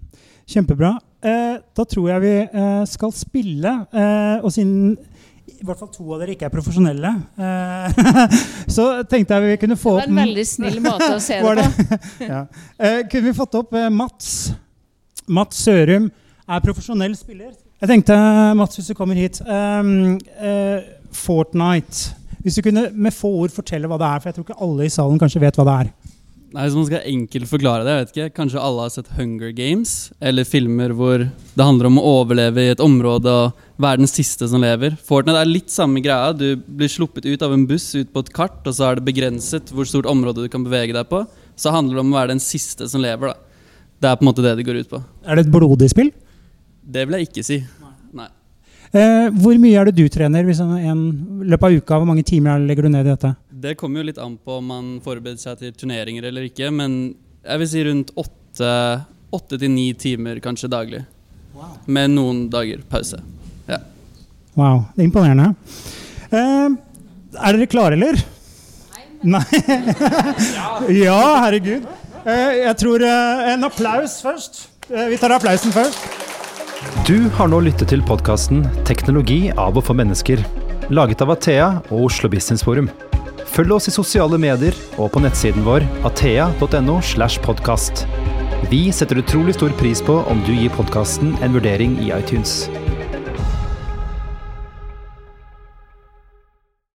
Kjempebra. 0.48 0.96
Eh, 1.22 1.57
da 1.76 1.85
tror 1.87 2.09
jeg 2.11 2.22
vi 2.24 2.35
eh, 2.42 2.83
skal 2.90 3.12
spille. 3.14 3.74
Eh, 3.94 4.42
og 4.42 4.52
siden 4.52 4.96
i 5.62 5.66
hvert 5.66 5.78
fall 5.78 5.90
to 5.94 6.05
av 6.14 6.22
dere 6.22 6.35
ikke 6.35 6.46
er 6.48 6.52
profesjonelle, 6.55 7.11
eh, 7.38 8.31
så 8.76 8.87
tenkte 9.07 9.37
jeg 9.37 9.52
vi 9.52 9.59
kunne 9.62 9.76
få 9.78 9.92
opp 9.96 10.00
Det 10.02 10.11
var 10.11 10.16
en 10.16 10.22
veldig 10.24 10.44
snill 10.48 10.81
måte 10.83 11.11
å 11.14 11.20
se 11.22 11.38
det 11.42 11.66
på. 11.68 11.98
ja. 12.33 12.40
Eh, 12.78 13.02
kunne 13.11 13.28
vi 13.28 13.35
fått 13.37 13.55
opp 13.61 13.76
eh, 13.78 13.87
Mats? 13.94 14.33
Mats 15.31 15.62
Sørum 15.62 16.09
er 16.11 16.64
profesjonell 16.64 17.14
spiller. 17.18 17.52
Jeg 17.83 17.90
tenkte, 17.90 18.16
Mats, 18.59 18.78
hvis 18.78 18.90
du 18.90 18.94
kommer 18.98 19.18
hit 19.18 19.38
Fortnite. 21.12 22.16
Hvis 22.42 22.59
du 22.59 22.62
kunne 22.66 22.88
med 22.90 23.14
få 23.14 23.31
ord 23.44 23.55
fortelle 23.55 23.87
hva 23.90 23.98
det 24.00 24.09
er, 24.09 24.20
for 24.22 24.31
jeg 24.31 24.37
tror 24.37 24.46
ikke 24.48 24.62
alle 24.66 24.87
i 24.87 24.92
salen 24.92 25.18
kanskje 25.22 25.42
vet 25.42 25.59
hva 25.59 25.66
det 25.68 25.74
er. 25.85 25.90
Nei, 26.52 26.66
Hvis 26.66 26.74
man 26.76 26.84
skal 26.84 27.06
enkelt 27.08 27.48
forklare 27.48 27.84
det, 27.86 27.92
jeg 27.92 28.02
vet 28.02 28.10
ikke, 28.12 28.34
kanskje 28.36 28.60
alle 28.60 28.84
har 28.84 28.90
sett 28.92 29.12
Hunger 29.16 29.54
Games, 29.56 29.92
eller 30.20 30.44
filmer 30.44 30.92
hvor 30.96 31.22
det 31.24 31.64
handler 31.64 31.88
om 31.88 32.00
å 32.00 32.04
overleve 32.20 32.66
i 32.66 32.72
et 32.74 32.82
område 32.84 33.32
og 33.32 33.62
være 33.80 34.02
den 34.02 34.10
siste 34.10 34.48
som 34.50 34.60
lever. 34.60 34.98
Fortnite 35.08 35.40
er 35.40 35.48
litt 35.48 35.72
samme 35.72 36.02
greia. 36.04 36.34
Du 36.36 36.60
blir 36.60 36.92
sluppet 36.92 37.24
ut 37.24 37.44
av 37.44 37.54
en 37.56 37.64
buss 37.68 37.88
ut 37.96 38.10
på 38.12 38.24
et 38.24 38.32
kart, 38.36 38.60
og 38.66 38.76
så 38.76 38.90
er 38.90 39.00
det 39.00 39.06
begrenset 39.08 39.72
hvor 39.72 39.88
stort 39.88 40.10
område 40.10 40.44
du 40.44 40.52
kan 40.52 40.66
bevege 40.66 40.92
deg 40.92 41.08
på. 41.08 41.24
Så 41.56 41.72
handler 41.72 41.96
det 41.96 42.04
om 42.04 42.12
å 42.12 42.20
være 42.20 42.34
den 42.34 42.44
siste 42.44 42.88
som 42.88 43.00
lever. 43.00 43.32
da. 43.32 43.64
Det 44.02 44.10
er 44.10 44.18
på 44.18 44.26
en 44.26 44.28
måte 44.32 44.44
det 44.44 44.56
det 44.58 44.66
går 44.68 44.82
ut 44.82 44.92
på. 44.92 45.00
Er 45.24 45.38
det 45.38 45.46
et 45.46 45.54
blodig 45.54 45.88
spill? 45.92 46.12
Det 46.82 47.06
vil 47.06 47.16
jeg 47.16 47.30
ikke 47.30 47.46
si. 47.46 47.62
Nei. 48.12 48.28
Eh, 48.92 49.28
hvor 49.40 49.56
mye 49.62 49.78
er 49.80 49.88
det 49.88 49.96
du 49.96 50.04
trener 50.12 50.44
i 50.44 50.52
løpet 50.52 51.64
av 51.64 51.76
uka? 51.80 51.96
Hvor 51.96 52.08
mange 52.08 52.26
timer 52.28 52.60
legger 52.60 52.84
du 52.84 52.92
ned 52.92 53.06
i 53.06 53.14
dette? 53.14 53.32
Det 53.62 53.77
kommer 53.79 54.01
jo 54.01 54.09
litt 54.09 54.18
an 54.18 54.33
på 54.42 54.57
om 54.59 54.70
man 54.72 54.87
forbereder 55.05 55.38
seg 55.38 55.61
til 55.61 55.75
turneringer 55.79 56.25
eller 56.27 56.48
ikke, 56.48 56.66
men 56.75 57.12
jeg 57.44 57.61
vil 57.61 57.68
si 57.70 57.83
rundt 57.87 58.09
åtte 58.18 59.59
til 59.61 59.70
ni 59.70 59.92
timer 59.94 60.40
kanskje 60.42 60.70
daglig. 60.72 61.03
Wow. 61.55 61.77
Med 61.87 62.11
noen 62.11 62.40
dager 62.51 62.81
pause. 62.90 63.20
Ja. 63.68 63.79
Wow, 64.59 64.81
det 64.96 65.05
er 65.05 65.07
imponerende. 65.07 65.53
Uh, 66.33 66.75
er 67.38 67.59
dere 67.59 67.68
klare, 67.70 67.94
eller? 67.94 68.18
Nei. 68.96 69.37
Nei. 69.37 69.62
ja, 71.05 71.20
herregud. 71.44 71.87
Uh, 72.25 72.51
jeg 72.64 72.75
tror 72.83 73.07
uh, 73.07 73.44
En 73.53 73.68
applaus 73.68 74.18
først. 74.25 74.64
Vi 74.90 75.20
tar 75.22 75.37
applausen 75.38 75.75
først. 75.77 76.03
Du 77.07 77.31
har 77.38 77.46
nå 77.53 77.62
lyttet 77.62 77.94
til 77.94 78.03
podkasten 78.11 78.66
'Teknologi 78.83 79.53
av 79.55 79.79
og 79.79 79.87
for 79.87 79.94
mennesker', 79.94 80.42
laget 80.90 81.22
av 81.22 81.37
Athea 81.37 81.70
og 81.92 82.11
Oslo 82.11 82.33
Business 82.33 82.66
Forum. 82.66 82.90
Følg 83.52 83.74
oss 83.76 83.88
i 83.90 83.92
sosiale 83.92 84.38
medier 84.40 84.76
og 84.96 85.10
på 85.12 85.20
nettsiden 85.20 85.66
vår 85.66 85.84
athea.no. 86.08 86.94
slash 87.04 87.42
podkast. 87.44 88.06
Vi 88.70 88.86
setter 88.94 89.20
utrolig 89.20 89.58
stor 89.58 89.74
pris 89.76 90.00
på 90.00 90.22
om 90.30 90.40
du 90.46 90.54
gir 90.56 90.72
podkasten 90.72 91.34
en 91.44 91.52
vurdering 91.58 91.98
i 92.00 92.14
iTunes. 92.16 92.70